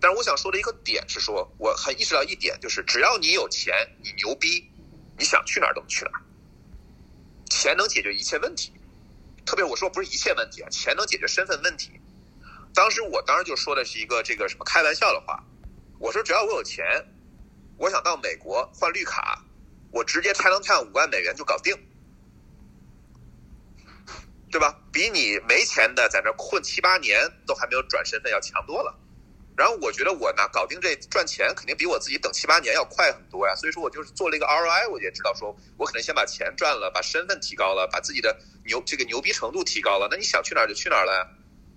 [0.00, 4.70] 但是我想说的一个点是说，我很意识到一点，就是只要你有钱，你牛逼，
[5.18, 6.20] 你想去哪儿都能去哪儿，
[7.50, 8.72] 钱能解决一切问题。
[9.46, 11.92] 特别我说不是一切问题啊，钱能解决身份问题。
[12.74, 15.42] 当时我当时就说的是一个这个什么开玩笑的话，
[15.98, 16.84] 我说只要我有钱，
[17.78, 19.42] 我想到美国换绿卡，
[19.92, 21.74] 我直接 China Town 五万美元就搞定，
[24.50, 24.78] 对吧？
[24.92, 28.98] 比你没钱的在那困七八年都还没有转身份要强多了。
[29.56, 33.54] 然后我觉得我拿搞定这赚钱，肯定比我自己等七八年要快很多呀。
[33.54, 40.08] 所以说我就是做了一个 ROI，我也知道说我可能先把钱赚了，把身份提高了，把自己的牛这个牛逼程度提高了。
[40.10, 41.26] 那你想去哪儿就去哪儿了。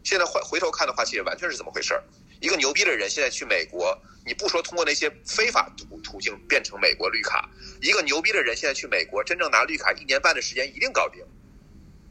[0.04, 2.04] 现在回回头看的话，其实完全是这么回事儿。
[2.42, 7.50] 一个牛逼的人现在去美国，你不说通过那些非法途途径变成美国绿卡，
[7.82, 11.22] 一个牛逼的人现在去美国，真正拿绿卡一年半的时间一定搞定，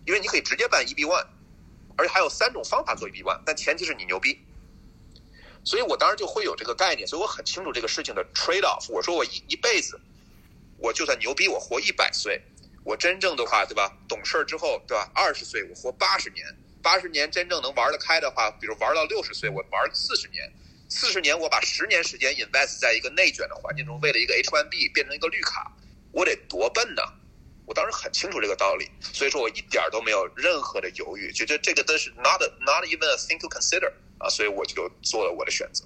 [0.07, 1.27] 因为你可以直接办 EB one，
[1.97, 4.39] 而且还有三种方法做 EB one，但前提是你牛逼。
[5.65, 8.91] 所以我当时就会有这个概念，所以我很清楚这个事情的 trade off。
[8.91, 10.01] 我说我一一辈子，
[10.79, 12.41] 我就算牛逼，我活一百岁，
[12.85, 13.93] 我真正的话，对吧？
[14.09, 15.11] 懂事儿之后，对吧？
[15.15, 16.47] 二十岁我活八十年，
[16.83, 20.51] 八十年真正能玩得开的话，比如玩到六十岁，我玩四十年，
[20.89, 25.71] 四十年我把十年时间 invest 在一个内卷的环境中，为了一个 H1B 变成一个绿卡，
[26.13, 27.03] 我得多笨呢？
[27.67, 33.93] 我当时很清楚这个道理，所以说我一点都没有任何的犹豫，觉得这个都是 not not even a thing to consider。
[34.19, 35.85] 啊，所以我就做了我的选择。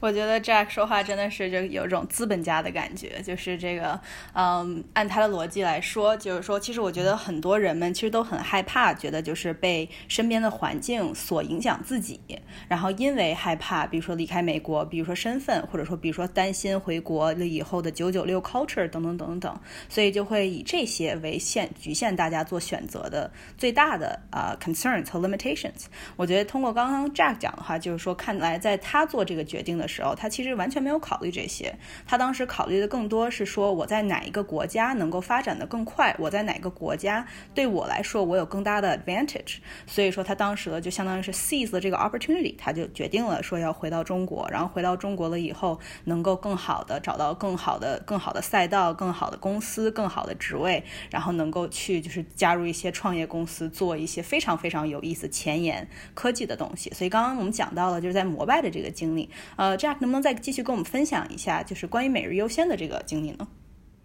[0.00, 4.00] 我觉得 Jack 说话真的是就有种资本家的感觉，就是这个，
[4.32, 12.20] 嗯，按他的逻辑来说，就是说，其实我觉得很多人们其实都很害怕，觉得就是被身边的环境所影响自己，
[12.68, 25.86] 然后因为害怕，比如说离开美国，比如说身份，或者说比如说担心回国了以后的九九六 culture 等等等等，所以就会以这些为限局限大家做选择的最大的啊 concerns 和 limitations。
[26.14, 29.87] 我觉得通过刚刚 Jack 讲的话，就是说看来在他做这个决定的。
[29.88, 31.74] 时候，他其实完全没有考虑这些。
[32.06, 39.56] 他当时考虑的更多是说，我在哪一个国家能够发展的更快，我在哪个国家对我来说我有更大的 advantage。
[39.86, 44.46] 所以说，他当时呢就相当于是 seize 了这个 opportunity，他就决定了说要回到中国。
[44.52, 56.90] 然后回到中国了以后，能够更好的找到更好的、更好的赛道、更好的公司、更好的职位，然后能够去就是加入一些创业公司，做一些非常非常有意思、前沿科技的东西。
[56.90, 59.77] 所以刚刚我们讲到了就是在摩拜的这个经历，呃。
[59.78, 63.48] Jack 能不能再继续跟我们分享一下，就是关于每日优先的这个经历呢？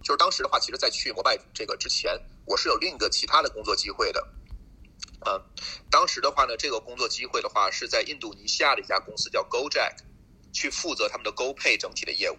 [0.03, 4.27] 就是当时的话，其实，在去摩拜这个之前，我是有另一个其他的工作机会的。
[5.21, 5.41] 呃，
[5.89, 9.95] 当时的话呢，这个工作机会的话，是在印度尼西亚的一家公司叫 GoJack，
[10.51, 12.37] 去负责他们的 GoPay 整体的业务。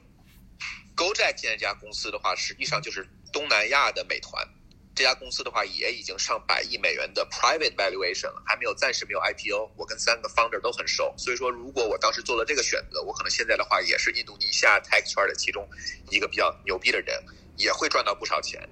[0.94, 4.46] GoJack 这家公司的话，实际上就是东南亚的美团。
[4.94, 9.72] 这家公司的话也已经上百亿美元的 private valuation 了，还没有暂时没有 IPO。
[9.76, 15.68] 我跟三个 founder 都很熟，所以说如果我当时做了这个选择，我可能现在的话也是印度尼西亚 tech 圈的其中
[16.10, 17.20] 一个比较牛逼的人，
[17.56, 18.68] 也会赚到不少钱。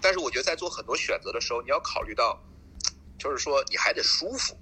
[0.00, 2.42] 但是我觉得在做很多选择的时候，你要考虑到，
[3.18, 4.56] 就是说你还得舒服，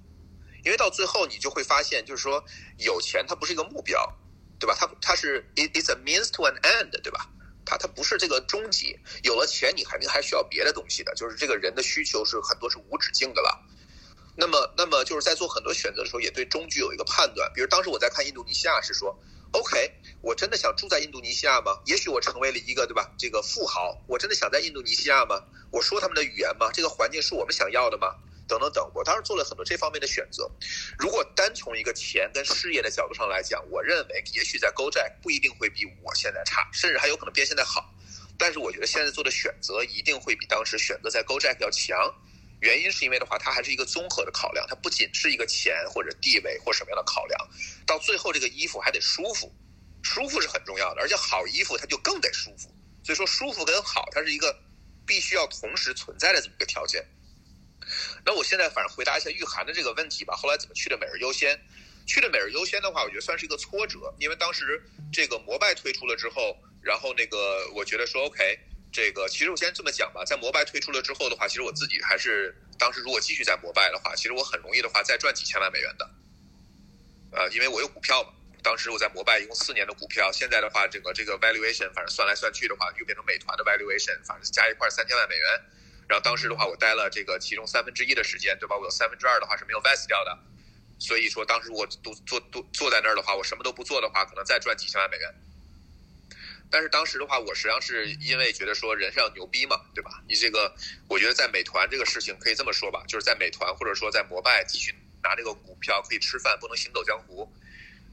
[0.65, 2.43] 因为到最后你就会发现，就是说
[2.77, 4.13] 有钱它不是一个目标，
[4.59, 4.75] 对吧？
[4.77, 7.29] 它它是 it is a means to an end，对吧？
[7.65, 13.59] 它它不是这个终极，有了钱你肯定还需要别的东西的，就是这个人的需求是很多是无止境的了。
[14.35, 17.51] 那么，那么就是在做很多选择的时候，也对终局有一个判断。
[17.53, 19.19] 比如当时我在看印度尼西亚，是说
[19.51, 21.79] ，OK，我真的想住在印度尼西亚吗？
[21.85, 25.43] 也许我成为了一个对吧，这个富豪，我真的想在印度尼西亚吗？
[25.69, 26.71] 我说他们的语言吗？
[26.73, 28.15] 这个环境是我们想要的吗？
[28.51, 30.51] 等等等，我当时做了很多这方面的选择。
[30.99, 37.93] 如果单从一个钱跟事业的角度上来讲，我认为也许在 GoJack 不一定会比我现在差，甚至还有可能比现在好。
[38.37, 41.97] 但是我觉得现在做的选择一定会比当时选择在 GoJack 要强。
[42.59, 47.49] 原因是因为的话，它还是一个综合的考量，它不仅是一个钱或者地位或什么样的考量，
[47.87, 49.51] 到最后这个衣服还得舒服，
[50.03, 52.69] 舒服是很重要的，而且好衣服它就更得舒服。
[53.03, 54.55] 所以说舒服跟好，它是一个
[55.07, 57.03] 必须要同时存在的这么一个条件。
[58.25, 60.35] 那我现在反正回答一下玉涵的这个问题吧。
[60.35, 61.59] 后来怎么去的每日优先？
[62.07, 68.59] 去的每日优先的话，我觉得算是一个挫折，因为当时这个摩拜推出了之后，然后那个我觉得说 OK，
[68.91, 76.09] 这个其实我先这么讲吧，在摩拜推出了之后的话，其实我自己还是当时如果继续在摩拜的话，其实我很容易的话再赚几千万美元的，
[77.31, 78.33] 呃，因为我有股票嘛。
[78.63, 85.61] 当时我在摩拜一共四年的股票，现在的话，整个这个 valuation 反正算来算去的话，又变成美团的 valuation，反正加一块三千万美元。
[86.11, 88.75] 然后当时的话，我待了这个其中三分之一的时间，对吧？
[88.75, 90.37] 我有三分之二的话是没有 vest 掉的，
[90.99, 95.33] 所以说当时我都坐都坐在那儿的话，我什么都不做的话，可能再赚几千万美元。
[96.69, 100.21] 但是当时的话，我实际上是因为觉得说人是要牛逼嘛，对吧？
[100.27, 100.75] 你这个，
[101.07, 107.49] 我觉得在美团这个事情可以这么说吧，就是在美团或者说在摩拜继续拿这个股票可以吃饭，不能行走江湖，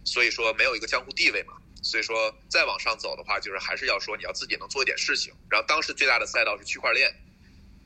[0.04, 1.54] 所以说没有一个江湖地位嘛。
[1.82, 5.34] 所以说再往上走的话，就是还是要说你要自己能做一点事情。
[5.50, 7.12] 然后当时最大的赛道是区块链。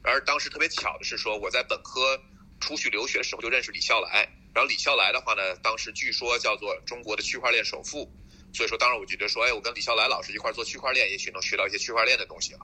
[0.02, 2.20] 而当时特别巧的是说，我在本科
[2.60, 8.10] 出去留学的时候就认识李笑来，然后李笑来的话呢，当时据说叫做中国的区块链首富，
[8.52, 12.60] 所以说当时我觉得说，哎，我跟李笑来老师一块做区块链，也许能学到一些区块链的东西啊。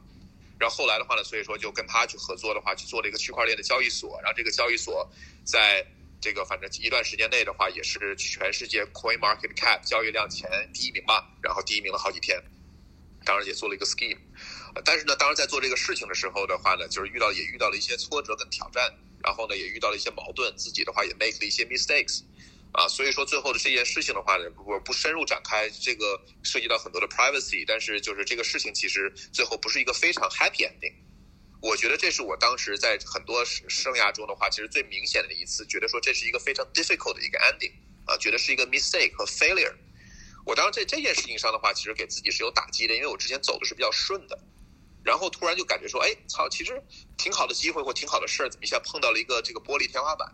[0.59, 4.21] 然后后来的话呢，所以说就跟他去合作的话，去做了一个区块链的交易所。
[4.21, 5.09] 然后这个交易所
[5.45, 5.87] 在
[6.21, 11.31] 这个反正一段时间内的话，也是全世界 Coin Market Cap 交易量前第一名吧。
[11.41, 12.43] 然后第一名了好几天，
[13.25, 14.19] 当然也做了一个 scheme。
[14.85, 22.23] 但是呢，当然在做这个事情的时候的话呢，就是遇到也遇到了一些挫折跟挑战，然后呢也遇到了一些矛盾，自己的话也 make 了一些 mistakes。
[22.73, 30.93] 啊，所以说最后的这件事情的话呢，我不深入展开，这个涉及到很多的 privacy，但是就是这个事情其实最后不是一个非常 happy ending。
[31.61, 37.73] 我觉得这是我当时在很多生涯中的话，其实最明显的一次，觉得说这是一个非常 difficult 的一个 ending，
[38.05, 39.75] 啊，觉得是一个 mistake 和 failure。
[40.45, 44.39] 我当时在这件事情上的话，其实给自己是有打击的，因为我之前走的是比较顺的，
[45.09, 46.83] 然后突然就感觉说，哎，操，其实
[47.17, 50.31] 挺好的机会或挺好的事儿，怎么一下碰到了一个这个玻璃天花板？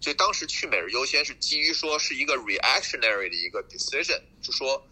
[0.00, 4.84] 所以当时去每日优先是基于说是一个 reactionary 的一个 decision，就说，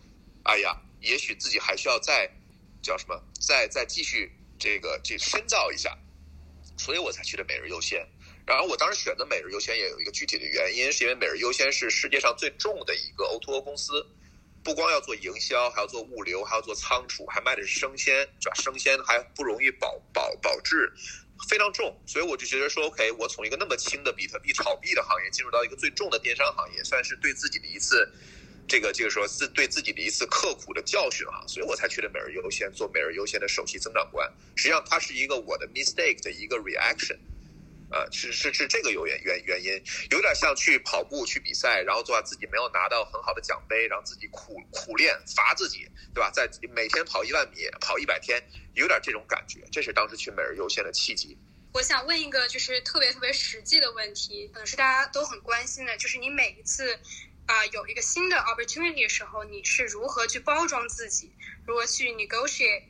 [0.44, 2.30] 哎呀，也许自己还需要再
[2.80, 5.98] 叫什么，再再继续这个这深造一下，
[6.78, 8.06] 所以我才去的每日优先。
[8.46, 14.06] 然后我当时选择每日优先也有一个具体的原因，是因为每日优先是世界上最重的一个 O2O 公司，
[14.66, 18.54] 不光要做营销，还要做物流，还要做仓储，还卖的是生鲜，是吧？
[18.56, 20.92] 生鲜还不容易保保保质。
[21.48, 28.10] 非常重，所以我就觉得说，OK，我从一个那么轻的比特币炒币的行业进入到一个最重的电商行业，算是对自己的一次，
[28.66, 34.28] 这个就是说自对自己的一次刻苦的教训啊，所以我才去了每日优先做每日优先的首席增长官。
[34.56, 37.16] 实际上，它是一个我的 mistake 的一个 reaction，
[37.90, 46.30] 呃，是是是这个有原原原因，有点像去跑步去比赛，然后做自己没有拿到很好的奖杯，然后自己苦苦练罚自己，对吧？
[46.30, 48.42] 在每天跑一万米，跑一百天。
[48.74, 51.38] 有点这种感觉，这是当时去每日优先的契机。
[51.72, 56.98] 我想问一个就是特别特别实际的问题，可能是大家都很关心的，就是你每一次
[57.46, 61.32] 啊有一个新的 opportunity 的时候，你是如何去包装自己，
[61.66, 62.82] 如何去 negotiate，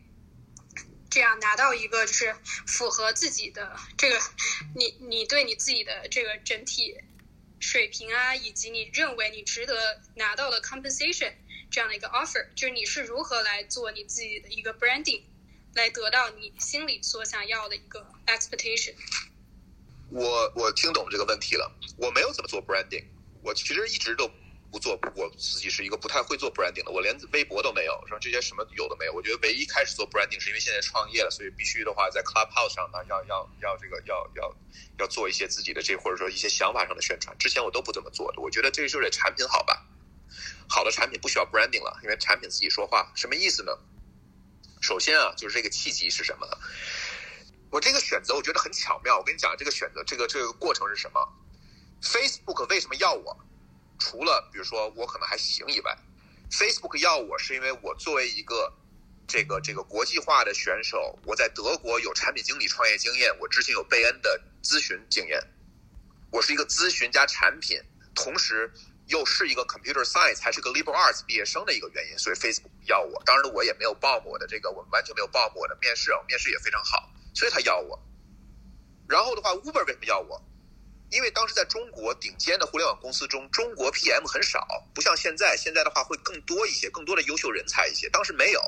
[1.10, 2.36] 这样拿到一个就是
[2.66, 4.18] 符合自己的这个
[4.74, 6.96] 你你对你自己的这个整体
[7.60, 11.32] 水平啊，以及你认为你值得拿到的 compensation
[11.70, 15.22] 这样的一个 offer，就是你是如何来做你自己的一个 branding。
[15.74, 18.94] 来得到你心里所想要的一个 expectation。
[20.08, 21.70] 我我听懂这个问题了。
[21.98, 23.04] 我没有怎么做 branding，
[23.42, 24.26] 我其实一直都
[24.76, 24.98] 不做。
[25.14, 29.12] 我自己是一个不太会做 branding 的，我连微博都没有，说这些什么有的没有。
[29.14, 34.54] 我觉得唯一开始做 branding 是因为现在创业了，所以必须的话在 Clubhouse 上呢，要要要这个要要
[34.98, 37.34] 要做一些自己的这或者说一些想法上的宣传。
[37.38, 38.42] 之前我都不怎么做的。
[38.42, 39.86] 我觉得这就是产品好吧，
[40.68, 43.10] 好的产品不需要 branding 了，因为产品自己说话。
[43.14, 43.72] 什么意思呢？
[44.82, 46.52] 首先啊，就是这个契机是什么呢？
[47.70, 49.16] 我这个选择我觉得很巧妙。
[49.18, 51.20] 我跟你讲，这个选择，这个这个过程是什么
[52.02, 53.36] ？Facebook 为什么要我？
[53.98, 55.96] 除了比如说我可能还行以外
[56.50, 58.72] ，Facebook 要我是因为我作为一个
[59.26, 65.42] 这个这个国际化的选手，我在德国有产品经理创业经验，我之前有贝恩的咨询经验，
[66.30, 67.80] 我是一个咨询加产品，
[68.14, 68.72] 同时。
[69.08, 73.22] 又是一个 computer science，还是个 liberal arts 毕业生的一个原因，所以 Facebook 要我。
[73.24, 77.96] 当然，我也没有报我的这个，我完全没有报我的面试，面试也非常好，所以他要我。
[79.08, 80.42] 然后的话，Uber 为什么要我？
[81.10, 88.08] 因为当时在中国顶尖的互联网公司中，中国 PM 很少，不像现在，现在的话会更多一些，更多的优秀人才一些。
[88.10, 88.60] 当时没有，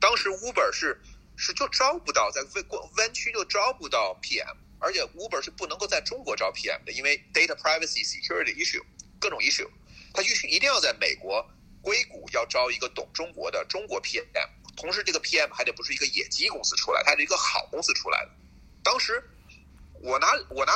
[0.00, 1.00] 当时 Uber 是
[1.36, 2.64] 是就招不到，在湾
[2.96, 8.82] 湾区就招不到 PM，而且 Uber 是不能够在中国招 PM 的，因为 data privacy security issue。
[9.20, 9.66] 各种 issue，
[10.12, 11.48] 他必须一定要在美国
[11.80, 14.26] 硅谷要招一个懂中国的中国 PM，
[14.76, 18.30] 同时这个 PM 还得不是一个野鸡公司出来，它是一个好公司出来的。
[18.82, 19.22] 当时
[20.02, 20.74] 我拿我拿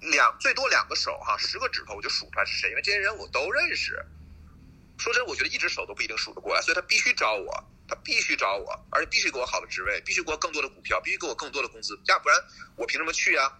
[0.00, 4.04] 两最多两个手哈，十个指头我就数出来是谁，因为这些人我都认识。
[4.98, 7.52] 说真，我觉得一只手都不一定数得过来，所以他必须招我，
[7.88, 12.38] 他必须招我，而且必须给我好的职位，必须给我更多的股票，必须给我更多的工资，要不然
[12.76, 13.52] 我凭什么去啊？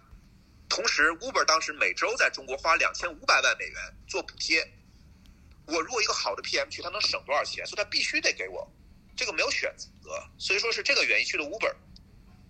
[0.69, 3.75] 同时，Uber 当时每周在中国花两千五百万美元
[4.07, 4.65] 做补贴。
[5.67, 7.65] 我如果一个好的 PM 去，他能省多少钱？
[7.65, 8.67] 所以他必须得给我，
[9.15, 9.87] 这个没有选择。
[10.37, 11.73] 所以说是这个原因去了 Uber。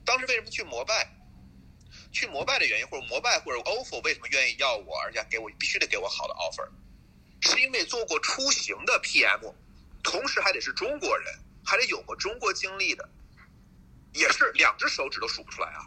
[0.06, 1.10] 当时为什么去摩拜？
[2.16, 6.66] 去摩拜的原因，或者摩拜或者 Ofo 为什么愿意要我，而且给我必须得给我好的 offer？
[7.42, 9.54] 是因为做过出行的 PM，
[10.02, 11.28] 同时还得是中国人，
[11.66, 13.10] 还得有过中国经历的，
[14.14, 15.86] 也是两只手指都数不出来啊。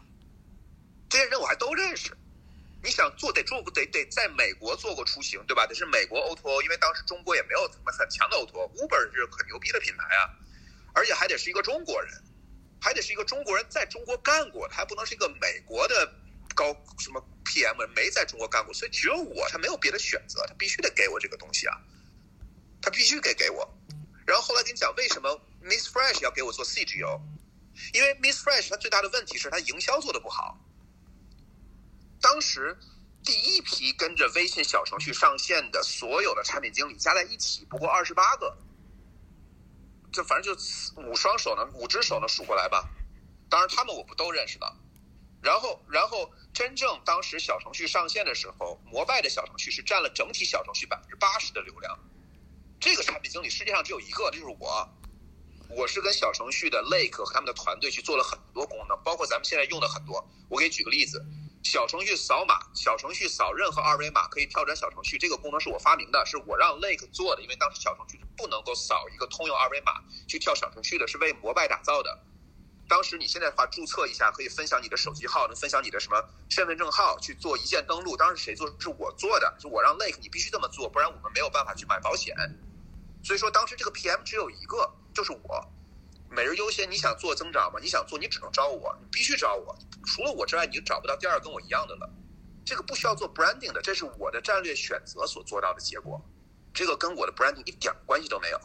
[1.09, 2.15] 这些人我还都认识，
[2.83, 5.67] 你想做得做不得得在美国做过出行，对吧？
[5.67, 10.29] 得是美国 O2O，因为当时中国也没有什么很强的 O2O，Uber 是很牛逼的品牌啊，
[10.93, 12.13] 而且还得是一个中国人，
[12.81, 16.13] 还得是一个中国人在中国干过，他还不能是一个美国的
[16.55, 21.77] 高什么 PM 没在中国干过，所以只有我，他没有别的选择，他必须得给我这个东西啊，
[22.81, 23.69] 他必须给给我。
[24.27, 27.21] 然后后来跟你讲为什么 Miss Fresh 要给我做 CGO。
[27.95, 30.59] 因为 Miss Fresh 它最大的问题是它营销做的不好。
[32.21, 32.77] 当时
[33.23, 38.59] 第一批跟着微信小程序上线的所有的产品经理加在一起不过二十八个，
[40.13, 40.61] 就反正就
[41.03, 42.89] 五双手呢，五只手能数过来吧。
[43.49, 44.73] 当然他们我不都认识的。
[45.41, 51.99] 然后，然后真正当时小程序上线的时候，摩拜的小程序是占了整体小程序百分之八十的流量。
[52.81, 54.89] 这个产品经理世界上只有一个，就是我。
[55.71, 60.27] 我是跟小程序的 Lake 和他们的团队去做了很多功能，包括咱们现在用的很多。
[60.49, 61.23] 我给举个例子，
[61.71, 72.25] 小程序扫码，小程序扫任何二维码可以跳转小程序，这个功能是我发明的，是我让 Lake 做的，因为当时小程序是不能够扫一个通用二维码去跳小程序的，是为摩拜打造的。
[72.89, 78.17] 当时你现在的话注册一下，可以分享你的手机号，能分享你的什么身份证号去做一键登录。
[78.17, 78.67] 当时谁做？
[78.81, 82.35] 是我做的，就我让 Lake 你必须这么做，不然我们没有办法去买保险。
[83.23, 84.91] 所以说当时这个 PM 只有一个。
[85.15, 85.73] 就是我，
[86.31, 87.79] 每日优先，你想做增长吗？
[87.83, 89.77] 你想做，你只能招我，你必须招我。
[90.07, 92.09] 除了我之外，你就找不到第二跟我一样的了。
[92.65, 96.21] 这个不需要做 branding 的，这是我的战略选择所做到的结果。
[96.75, 98.61] 这个跟我的 branding 一点关系都没有，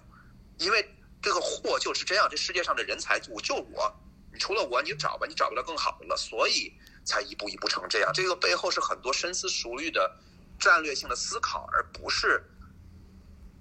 [0.57, 2.27] 因为这个货就是这样。
[2.29, 3.91] 这世界上的人才就就我，
[4.31, 6.73] 你除了我，你找吧，你找不到更好的了，所以
[7.05, 8.11] 才一步一步成这样。
[8.13, 10.17] 这个背后是很多深思熟虑的
[10.59, 12.43] 战略性的思考，而不是。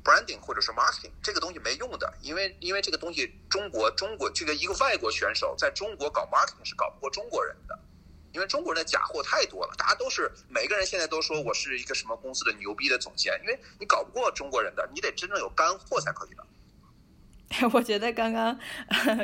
[0.05, 7.78] Branding 或者是 marketing 这个东西没用的，因为因为这个东西中国中国这个一个外国选手在中国搞 marketing 是搞不过中国人的，
[8.32, 16.44] 因为中国人的假货太多了，大家都是每个人现在都说我是一个什么公司的牛逼的总监，因为你搞不过中国人的，你得真正有干货才可以的。
[17.72, 18.59] 我觉得刚刚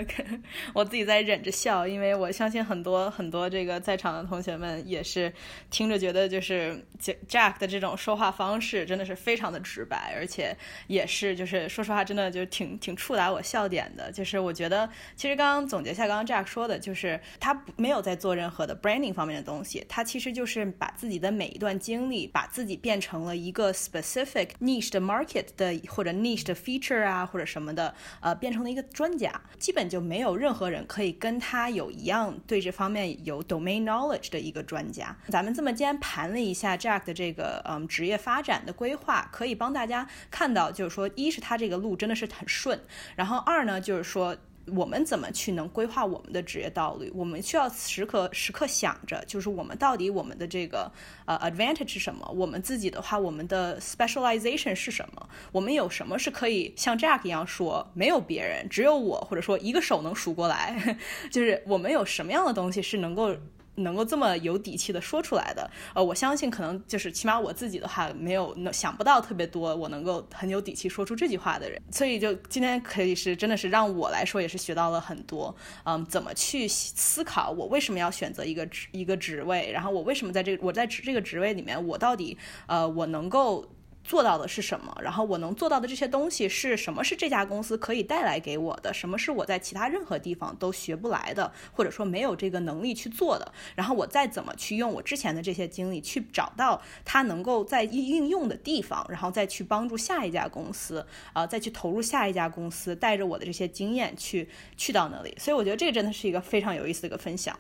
[0.74, 5.32] 我自己在忍着笑，因为我相信很多很多这个在场的同学们也是
[5.70, 6.84] 听着觉得就是
[7.28, 10.56] Jack 的这种说话方式真的是非常的直白，而且
[10.88, 14.12] 也是就是说实话真的就挺挺触达我笑点的。
[14.12, 27.94] 就是我觉得其实刚刚总结下刚刚 Jack 说的，就是他没有在做任何的 branding 方面的东西，他其实就是把自己的每一段经历，把自己变成了一个 specific niche 的 market 的或者 niche 的 feature 啊或者什么的。
[28.20, 35.16] 呃，变成了一个专家，基本就没有任何人可以跟他有一样对这方面有 domain knowledge 的一个专家。
[35.28, 42.80] 咱们这么今天盘了一下 Jack 的这个嗯职业发展的规划，可以帮大家看到，就是说，一是他这个路真的是很顺，
[43.16, 44.36] 然后二呢，就是说。
[44.74, 47.04] 我们怎么去能规划我们的职业道路？
[47.14, 50.90] 我们需要时刻时刻想着，就是我们到底我们的这个
[51.26, 52.26] 呃 advantage 是什么？
[52.34, 55.28] 我们自己的话，我们的 specialization 是什么？
[55.52, 60.98] 我们有什么是可以像 Jack 一样说没有别人，只有我，或者说一个手能数过来？
[61.30, 63.36] 就是我们有什么样的东西是能够？
[63.78, 75.54] 能够这么有底气的说出来的，呃，我相信可能就是起码我自己的话没有能想不到特别多我能够很有底气说出这句话的人，所以就今天可以是真的是让我来说也是学到了很多，
[75.84, 83.64] 嗯，怎么去思考我为什么要选择一个职一个职位，然后我为什么在这个我在职这个职位里面，我到底呃我能够。
[84.08, 84.96] 做到的是什么？
[85.02, 87.04] 然后我能做到的这些东西是什么？
[87.04, 88.92] 是这家公司可以带来给我的？
[88.94, 93.52] 什么是我在其他任何地方都学不来的，或者说没有这个能力去做的？
[93.74, 104.48] 然后我再怎么去用我之前的这些经历去找到它能够在应用的地方，然后再去帮助下一家公司，啊，再去投入下一家公司，带着我的这些经验去
[104.78, 105.36] 去到那里。
[105.38, 107.54] 所以我觉得这个真的是一个非常有意思的一个分享。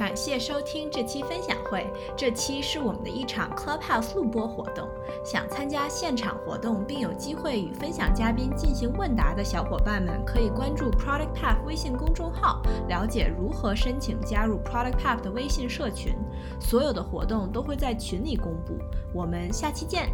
[0.00, 1.86] 感谢收听这期分享会。
[2.16, 4.88] 这期是我们的一场 Clubhouse 录播活动。
[5.22, 16.16] 想参加现场活动并有机会与分享嘉宾进行问答的小伙伴们，可以关注 Product Path 微信公众号，了解如何申请加入 Product Path 的微信社群。
[16.58, 18.78] 所有的活动都会在群里公布。
[19.12, 20.10] 我们下期见。